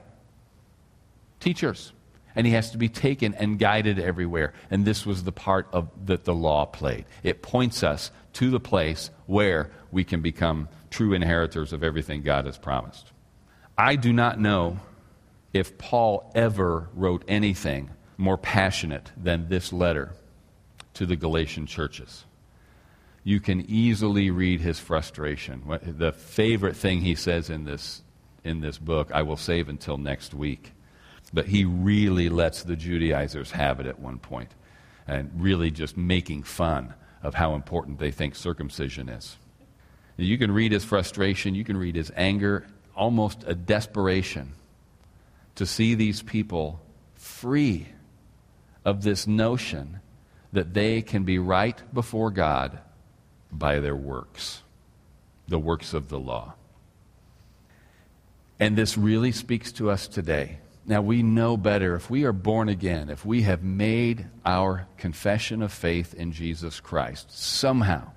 teachers. 1.40 1.94
And 2.38 2.48
he 2.48 2.54
has 2.54 2.72
to 2.72 2.78
be 2.78 2.88
taken 2.88 3.34
and 3.34 3.58
guided 3.60 4.00
everywhere. 4.00 4.54
And 4.72 4.86
this 4.86 5.06
was 5.06 5.24
the 5.24 5.32
part 5.32 5.68
of 5.74 5.90
that 6.06 6.24
the 6.24 6.36
law 6.36 6.66
played. 6.66 7.06
It 7.24 7.42
points 7.42 7.84
us 7.84 8.12
to 8.34 8.52
the 8.52 8.60
place 8.60 9.10
where 9.26 9.72
we 9.92 10.04
can 10.04 10.22
become 10.22 10.70
true 10.92 11.14
inheritors 11.14 11.74
of 11.74 11.84
everything 11.84 12.22
God 12.22 12.46
has 12.46 12.58
promised. 12.58 13.12
I 13.76 13.96
do 13.96 14.14
not 14.14 14.40
know 14.40 14.80
if 15.52 15.80
Paul 15.80 16.32
ever 16.36 16.90
wrote 16.94 17.24
anything 17.28 17.90
more 18.18 18.38
passionate 18.38 19.12
than 19.18 19.50
this 19.50 19.74
letter 19.74 20.14
to 20.94 21.08
the 21.08 21.16
Galatian 21.16 21.66
churches. 21.66 22.26
You 23.24 23.40
can 23.40 23.66
easily 23.70 24.30
read 24.30 24.62
his 24.62 24.80
frustration. 24.80 25.64
The 25.84 26.12
favorite 26.12 26.76
thing 26.76 27.02
he 27.02 27.16
says 27.16 27.50
in 27.50 27.66
this, 27.66 28.04
in 28.44 28.62
this 28.62 28.78
book, 28.78 29.12
I 29.12 29.24
will 29.24 29.38
save 29.38 29.70
until 29.70 29.98
next 29.98 30.36
week. 30.36 30.72
But 31.34 31.48
he 31.48 31.66
really 31.66 32.30
lets 32.30 32.64
the 32.64 32.76
Judaizers 32.76 33.52
have 33.52 33.80
it 33.80 33.86
at 33.86 34.00
one 34.00 34.18
point, 34.18 34.52
and 35.08 35.32
really 35.36 35.72
just 35.72 35.98
making 35.98 36.44
fun 36.44 36.94
of 37.22 37.34
how 37.34 37.56
important 37.56 38.00
they 38.00 38.12
think 38.12 38.36
circumcision 38.36 39.10
is. 39.10 39.38
You 40.16 40.38
can 40.38 40.52
read 40.52 40.72
his 40.72 40.84
frustration, 40.84 41.54
you 41.54 41.64
can 41.64 41.78
read 41.78 41.96
his 41.96 42.12
anger, 42.16 42.66
almost 42.96 43.44
a 43.46 43.54
desperation 43.54 44.54
to 45.56 45.66
see 45.66 45.96
these 45.96 46.22
people 46.22 46.80
free 47.16 47.88
of 48.86 49.04
this 49.04 49.28
notion 49.28 50.00
that 50.54 50.74
they 50.74 51.02
can 51.02 51.24
be 51.24 51.38
right 51.38 51.82
before 51.94 52.32
God 52.32 52.80
by 53.52 53.80
their 53.80 53.96
works, 53.96 54.62
the 55.48 55.60
works 55.60 55.94
of 55.94 56.10
the 56.10 56.20
law. 56.20 56.54
And 58.60 58.76
this 58.76 58.98
really 58.98 59.32
speaks 59.32 59.72
to 59.74 59.92
us 59.92 60.08
today. 60.08 60.60
Now, 60.90 61.02
we 61.02 61.22
know 61.22 61.58
better 61.58 61.96
if 61.96 62.10
we 62.10 62.24
are 62.24 62.32
born 62.32 62.70
again, 62.70 63.10
if 63.10 63.26
we 63.26 63.42
have 63.42 63.62
made 63.62 64.26
our 64.46 64.88
confession 64.98 65.62
of 65.62 65.74
faith 65.74 66.14
in 66.14 66.32
Jesus 66.32 66.80
Christ, 66.80 67.30
somehow, 67.30 68.12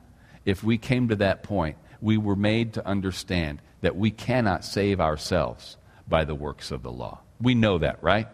if 0.45 0.63
we 0.63 0.79
came 0.79 1.09
to 1.09 1.17
that 1.17 1.43
point, 1.43 1.77
we 2.01 2.17
were 2.17 2.37
made 2.37 2.75
to 2.75 2.87
understand 2.87 3.61
that 3.81 3.97
we 3.97 4.13
cannot 4.13 4.65
save 4.65 5.01
ourselves 5.01 5.79
by 6.07 6.25
the 6.25 6.35
works 6.37 6.71
of 6.71 6.85
the 6.85 6.93
law. 6.93 7.21
We 7.41 7.57
know 7.57 7.79
that, 7.79 8.05
right? 8.05 8.29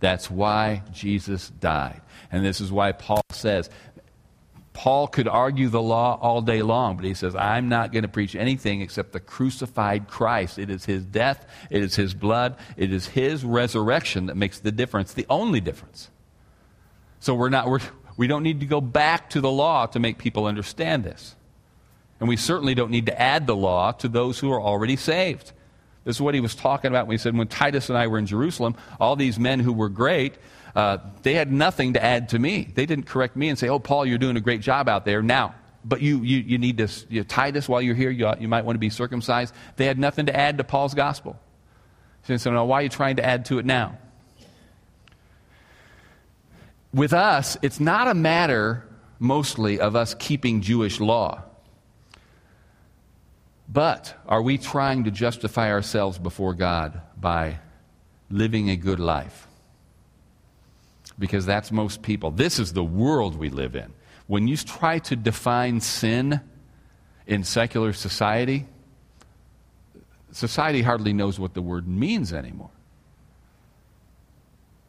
That's 0.00 0.30
why 0.30 0.82
Jesus 0.90 1.50
died. 1.50 2.00
And 2.32 2.42
this 2.42 2.62
is 2.62 2.72
why 2.72 2.92
Paul 2.92 3.22
says, 3.32 3.68
Paul 4.74 5.06
could 5.06 5.28
argue 5.28 5.68
the 5.68 5.80
law 5.80 6.18
all 6.20 6.42
day 6.42 6.60
long, 6.60 6.96
but 6.96 7.04
he 7.04 7.14
says, 7.14 7.36
I'm 7.36 7.68
not 7.68 7.92
going 7.92 8.02
to 8.02 8.08
preach 8.08 8.34
anything 8.34 8.80
except 8.80 9.12
the 9.12 9.20
crucified 9.20 10.08
Christ. 10.08 10.58
It 10.58 10.68
is 10.68 10.84
his 10.84 11.04
death, 11.04 11.46
it 11.70 11.82
is 11.82 11.94
his 11.94 12.12
blood, 12.12 12.56
it 12.76 12.92
is 12.92 13.06
his 13.06 13.44
resurrection 13.44 14.26
that 14.26 14.36
makes 14.36 14.58
the 14.58 14.72
difference, 14.72 15.14
the 15.14 15.26
only 15.30 15.60
difference. 15.60 16.10
So 17.20 17.34
we're 17.36 17.50
not, 17.50 17.68
we're, 17.68 17.78
we 18.16 18.26
don't 18.26 18.42
need 18.42 18.60
to 18.60 18.66
go 18.66 18.80
back 18.80 19.30
to 19.30 19.40
the 19.40 19.50
law 19.50 19.86
to 19.86 20.00
make 20.00 20.18
people 20.18 20.44
understand 20.44 21.04
this. 21.04 21.36
And 22.18 22.28
we 22.28 22.36
certainly 22.36 22.74
don't 22.74 22.90
need 22.90 23.06
to 23.06 23.20
add 23.20 23.46
the 23.46 23.56
law 23.56 23.92
to 23.92 24.08
those 24.08 24.40
who 24.40 24.52
are 24.52 24.60
already 24.60 24.96
saved. 24.96 25.52
This 26.04 26.16
is 26.16 26.20
what 26.20 26.34
he 26.34 26.40
was 26.40 26.54
talking 26.54 26.88
about 26.88 27.06
when 27.06 27.14
he 27.14 27.18
said, 27.18 27.36
when 27.36 27.46
Titus 27.48 27.88
and 27.88 27.96
I 27.96 28.08
were 28.08 28.18
in 28.18 28.26
Jerusalem, 28.26 28.74
all 29.00 29.14
these 29.14 29.38
men 29.38 29.60
who 29.60 29.72
were 29.72 29.88
great, 29.88 30.34
uh, 30.74 30.98
they 31.22 31.34
had 31.34 31.52
nothing 31.52 31.92
to 31.94 32.04
add 32.04 32.30
to 32.30 32.38
me. 32.38 32.68
They 32.74 32.86
didn't 32.86 33.06
correct 33.06 33.36
me 33.36 33.48
and 33.48 33.58
say, 33.58 33.68
oh, 33.68 33.78
Paul, 33.78 34.06
you're 34.06 34.18
doing 34.18 34.36
a 34.36 34.40
great 34.40 34.60
job 34.60 34.88
out 34.88 35.04
there 35.04 35.22
now. 35.22 35.54
But 35.84 36.00
you, 36.00 36.22
you, 36.22 36.38
you 36.38 36.58
need 36.58 36.78
to, 36.78 36.88
you, 37.08 37.24
Titus 37.24 37.68
while 37.68 37.82
you're 37.82 37.94
here, 37.94 38.10
you, 38.10 38.30
you 38.40 38.48
might 38.48 38.64
want 38.64 38.76
to 38.76 38.80
be 38.80 38.90
circumcised. 38.90 39.54
They 39.76 39.86
had 39.86 39.98
nothing 39.98 40.26
to 40.26 40.36
add 40.36 40.58
to 40.58 40.64
Paul's 40.64 40.94
gospel. 40.94 41.38
So, 42.26 42.50
now, 42.50 42.64
why 42.64 42.80
are 42.80 42.82
you 42.82 42.88
trying 42.88 43.16
to 43.16 43.24
add 43.24 43.44
to 43.46 43.58
it 43.58 43.66
now? 43.66 43.98
with 46.94 47.12
us, 47.12 47.58
it's 47.60 47.80
not 47.80 48.08
a 48.08 48.14
matter 48.14 48.86
mostly 49.18 49.80
of 49.80 49.96
us 49.96 50.14
keeping 50.14 50.60
Jewish 50.60 51.00
law. 51.00 51.42
But 53.68 54.14
are 54.26 54.42
we 54.42 54.58
trying 54.58 55.04
to 55.04 55.10
justify 55.10 55.70
ourselves 55.70 56.18
before 56.18 56.54
God 56.54 57.00
by 57.18 57.58
living 58.30 58.70
a 58.70 58.76
good 58.76 59.00
life? 59.00 59.48
Because 61.18 61.46
that's 61.46 61.70
most 61.70 62.02
people. 62.02 62.30
This 62.30 62.58
is 62.58 62.72
the 62.72 62.84
world 62.84 63.36
we 63.36 63.48
live 63.50 63.76
in. 63.76 63.92
When 64.26 64.48
you 64.48 64.56
try 64.56 64.98
to 65.00 65.16
define 65.16 65.80
sin 65.80 66.40
in 67.26 67.44
secular 67.44 67.92
society, 67.92 68.66
society 70.32 70.82
hardly 70.82 71.12
knows 71.12 71.38
what 71.38 71.54
the 71.54 71.62
word 71.62 71.86
means 71.86 72.32
anymore. 72.32 72.70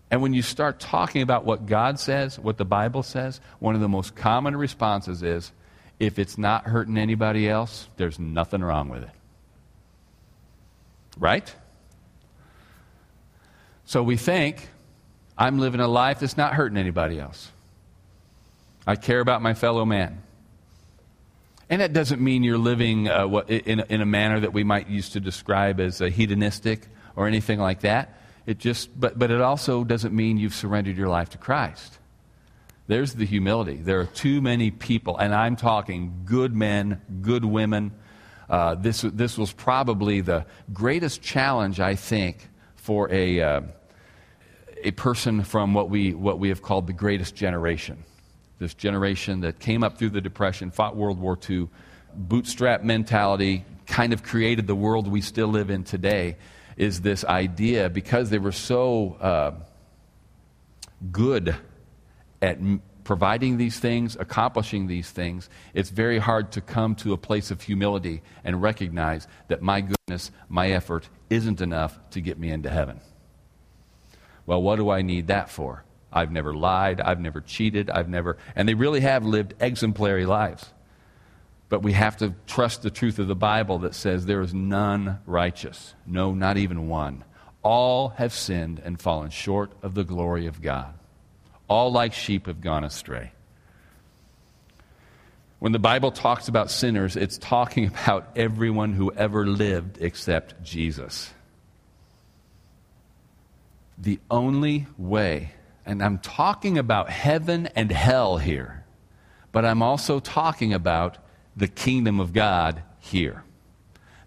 And 0.10 0.22
when 0.22 0.34
you 0.34 0.42
start 0.42 0.80
talking 0.80 1.22
about 1.22 1.46
what 1.46 1.66
God 1.66 2.00
says, 2.00 2.40
what 2.40 2.58
the 2.58 2.66
Bible 2.66 3.04
says, 3.04 3.42
one 3.60 3.76
of 3.76 3.82
the 3.82 3.90
most 3.90 4.16
common 4.16 4.56
responses 4.56 5.24
is 5.24 5.52
if 6.00 6.20
it's 6.20 6.38
not 6.38 6.66
hurting 6.66 6.98
anybody 6.98 7.50
else, 7.50 7.90
there's 7.98 8.20
nothing 8.20 8.62
wrong 8.62 8.90
with 8.90 9.04
it. 9.04 9.10
Right? 11.18 11.54
So 13.86 14.04
we 14.04 14.18
think, 14.18 14.70
I'm 15.38 15.60
living 15.60 15.82
a 15.82 15.88
life 15.88 16.20
that's 16.20 16.38
not 16.38 16.54
hurting 16.54 16.78
anybody 16.78 17.20
else. 17.20 17.52
I 18.88 18.96
care 18.96 19.20
about 19.20 19.42
my 19.42 19.54
fellow 19.54 19.86
man. 19.86 20.22
And 21.70 21.82
that 21.82 21.94
doesn't 21.94 22.22
mean 22.22 22.44
you're 22.44 22.58
living 22.58 23.10
uh, 23.10 23.28
in, 23.48 23.80
in 23.82 24.02
a 24.02 24.06
manner 24.06 24.40
that 24.40 24.54
we 24.54 24.64
might 24.64 24.88
use 24.88 25.10
to 25.12 25.20
describe 25.20 25.80
as 25.80 26.00
hedonistic 26.00 26.88
or 27.16 27.28
anything 27.28 27.60
like 27.60 27.82
that. 27.82 28.20
It 28.46 28.60
just, 28.60 28.98
but, 29.00 29.18
but 29.18 29.32
it 29.32 29.42
also 29.42 29.84
doesn't 29.84 30.14
mean 30.14 30.38
you've 30.38 30.54
surrendered 30.54 30.96
your 30.96 31.10
life 31.10 31.32
to 31.32 31.40
Christ. 31.40 31.98
There's 32.88 33.14
the 33.14 33.26
humility. 33.26 33.78
There 33.78 34.00
are 34.00 34.06
too 34.06 34.42
many 34.42 34.70
people, 34.70 35.18
and 35.18 35.34
I'm 35.34 35.56
talking 35.56 36.22
good 36.26 36.54
men, 36.54 37.02
good 37.24 37.44
women. 37.44 37.92
Uh, 38.48 38.76
this, 38.76 39.02
this 39.02 39.40
was 39.40 39.52
probably 39.52 40.22
the 40.22 40.46
greatest 40.72 41.24
challenge, 41.24 41.80
I 41.80 41.96
think, 41.96 42.48
for 42.76 43.12
a, 43.12 43.42
uh, 43.42 43.62
a 44.86 44.92
person 44.92 45.44
from 45.44 45.74
what 45.74 45.90
we, 45.90 46.14
what 46.14 46.40
we 46.40 46.50
have 46.50 46.62
called 46.62 46.86
the 46.86 46.94
greatest 46.94 47.36
generation. 47.36 48.04
This 48.60 48.74
generation 48.74 49.42
that 49.42 49.60
came 49.60 49.84
up 49.84 49.98
through 49.98 50.12
the 50.12 50.22
Depression, 50.22 50.70
fought 50.70 50.96
World 50.96 51.20
War 51.20 51.38
II, 51.50 51.68
bootstrap 52.14 52.84
mentality, 52.84 53.66
kind 53.88 54.14
of 54.14 54.24
created 54.24 54.68
the 54.68 54.76
world 54.76 55.08
we 55.08 55.22
still 55.22 55.48
live 55.48 55.70
in 55.72 55.84
today, 55.84 56.38
is 56.78 57.02
this 57.02 57.26
idea 57.26 57.90
because 57.90 58.30
they 58.30 58.38
were 58.38 58.52
so 58.52 59.18
uh, 59.20 59.52
good 61.12 61.56
at 62.42 62.58
m- 62.58 62.82
providing 63.04 63.58
these 63.58 63.80
things, 63.80 64.16
accomplishing 64.20 64.88
these 64.88 65.10
things, 65.10 65.50
it's 65.74 65.90
very 65.90 66.20
hard 66.20 66.52
to 66.52 66.62
come 66.62 66.96
to 66.96 67.14
a 67.14 67.18
place 67.18 67.50
of 67.50 67.62
humility 67.62 68.22
and 68.44 68.62
recognize 68.62 69.28
that 69.48 69.62
my 69.62 69.82
goodness, 69.82 70.32
my 70.48 70.70
effort 70.70 71.10
isn't 71.30 71.60
enough 71.60 71.98
to 72.12 72.22
get 72.22 72.38
me 72.38 72.52
into 72.52 72.70
heaven. 72.70 73.00
Well, 74.46 74.62
what 74.62 74.78
do 74.78 74.90
I 74.90 75.02
need 75.02 75.28
that 75.28 75.50
for? 75.50 75.84
I've 76.12 76.32
never 76.32 76.54
lied, 76.54 77.02
I've 77.02 77.20
never 77.20 77.42
cheated, 77.42 77.90
I've 77.90 78.08
never, 78.08 78.38
and 78.56 78.70
they 78.70 78.74
really 78.74 79.02
have 79.02 79.26
lived 79.26 79.54
exemplary 79.60 80.26
lives. 80.26 80.66
But 81.68 81.82
we 81.82 81.94
have 81.94 82.18
to 82.18 82.34
trust 82.48 82.84
the 82.84 82.92
truth 82.92 83.20
of 83.20 83.28
the 83.28 83.36
Bible 83.36 83.80
that 83.80 83.96
says 83.96 84.26
there 84.26 84.42
is 84.42 84.54
none 84.54 85.20
righteous. 85.26 85.96
No, 86.06 86.34
not 86.34 86.58
even 86.58 86.88
one. 86.88 87.24
All 87.64 88.10
have 88.10 88.32
sinned 88.32 88.80
and 88.86 89.02
fallen 89.02 89.32
short 89.32 89.72
of 89.82 89.96
the 89.96 90.04
glory 90.04 90.46
of 90.46 90.62
God. 90.62 90.94
All 91.68 91.92
like 91.92 92.14
sheep 92.14 92.46
have 92.46 92.62
gone 92.62 92.84
astray. 92.84 93.32
When 95.60 95.72
the 95.72 95.80
Bible 95.80 96.12
talks 96.12 96.48
about 96.48 96.70
sinners, 96.70 97.16
it's 97.16 97.40
talking 97.40 97.88
about 98.04 98.30
everyone 98.36 98.94
who 98.94 99.12
ever 99.12 99.48
lived 99.48 99.98
except 100.00 100.64
Jesus. 100.64 101.34
The 103.98 104.20
only 104.30 104.88
way, 104.98 105.52
and 105.86 106.04
I'm 106.04 106.20
talking 106.20 106.78
about 106.78 107.10
heaven 107.10 107.68
and 107.76 107.92
hell 107.92 108.38
here, 108.38 108.84
but 109.52 109.64
I'm 109.66 109.82
also 109.82 110.20
talking 110.20 110.74
about 110.74 111.18
the 111.56 111.68
kingdom 111.68 112.20
of 112.20 112.34
God 112.34 112.84
here. 113.00 113.44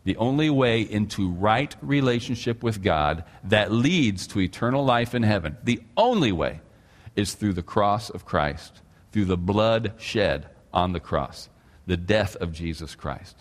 The 0.04 0.16
only 0.16 0.48
way 0.48 0.80
into 0.80 1.28
right 1.30 1.76
relationship 1.82 2.62
with 2.62 2.82
God 2.82 3.24
that 3.44 3.70
leads 3.70 4.26
to 4.28 4.40
eternal 4.40 4.82
life 4.84 5.14
in 5.14 5.22
heaven, 5.22 5.58
the 5.62 5.82
only 5.98 6.32
way 6.32 6.60
is 7.14 7.34
through 7.34 7.52
the 7.52 7.62
cross 7.62 8.08
of 8.08 8.24
Christ, 8.24 8.80
through 9.12 9.26
the 9.26 9.36
blood 9.36 9.92
shed 9.98 10.46
on 10.72 10.92
the 10.92 11.00
cross, 11.00 11.50
the 11.86 11.96
death 11.98 12.36
of 12.36 12.52
Jesus 12.52 12.94
Christ. 12.94 13.36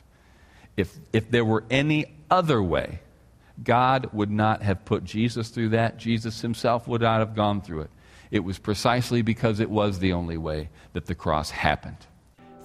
If, 0.75 0.97
if 1.13 1.32
there 1.32 1.45
were 1.45 1.63
any 1.69 2.13
other 2.30 2.61
way, 2.61 2.99
God 3.64 4.10
would 4.14 4.32
not 4.32 4.62
have 4.62 4.86
put 4.86 5.03
Jesus 5.03 5.49
through 5.49 5.70
that. 5.70 5.97
Jesus 5.97 6.41
himself 6.41 6.88
would 6.88 7.01
not 7.01 7.20
have 7.20 7.36
gone 7.36 7.62
through 7.62 7.82
it. 7.82 7.91
It 8.30 8.41
was 8.41 8.60
precisely 8.60 9.22
because 9.22 9.60
it 9.60 9.70
was 9.70 9.99
the 9.99 10.14
only 10.14 10.38
way 10.38 10.70
that 10.93 11.05
the 11.05 11.16
cross 11.16 11.49
happened. 11.49 11.97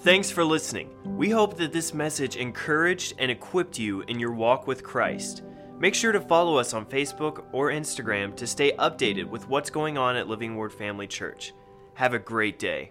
Thanks 0.00 0.30
for 0.30 0.44
listening. 0.44 0.90
We 1.04 1.30
hope 1.30 1.56
that 1.58 1.72
this 1.72 1.94
message 1.94 2.36
encouraged 2.36 3.14
and 3.18 3.30
equipped 3.30 3.78
you 3.78 4.00
in 4.02 4.18
your 4.18 4.32
walk 4.32 4.66
with 4.66 4.82
Christ. 4.82 5.42
Make 5.78 5.94
sure 5.94 6.12
to 6.12 6.20
follow 6.20 6.56
us 6.56 6.74
on 6.74 6.86
Facebook 6.86 7.44
or 7.52 7.70
Instagram 7.70 8.34
to 8.36 8.46
stay 8.46 8.72
updated 8.72 9.26
with 9.26 9.48
what's 9.48 9.70
going 9.70 9.98
on 9.98 10.16
at 10.16 10.28
Living 10.28 10.56
Word 10.56 10.72
Family 10.72 11.06
Church. 11.06 11.52
Have 11.94 12.14
a 12.14 12.18
great 12.18 12.58
day. 12.58 12.90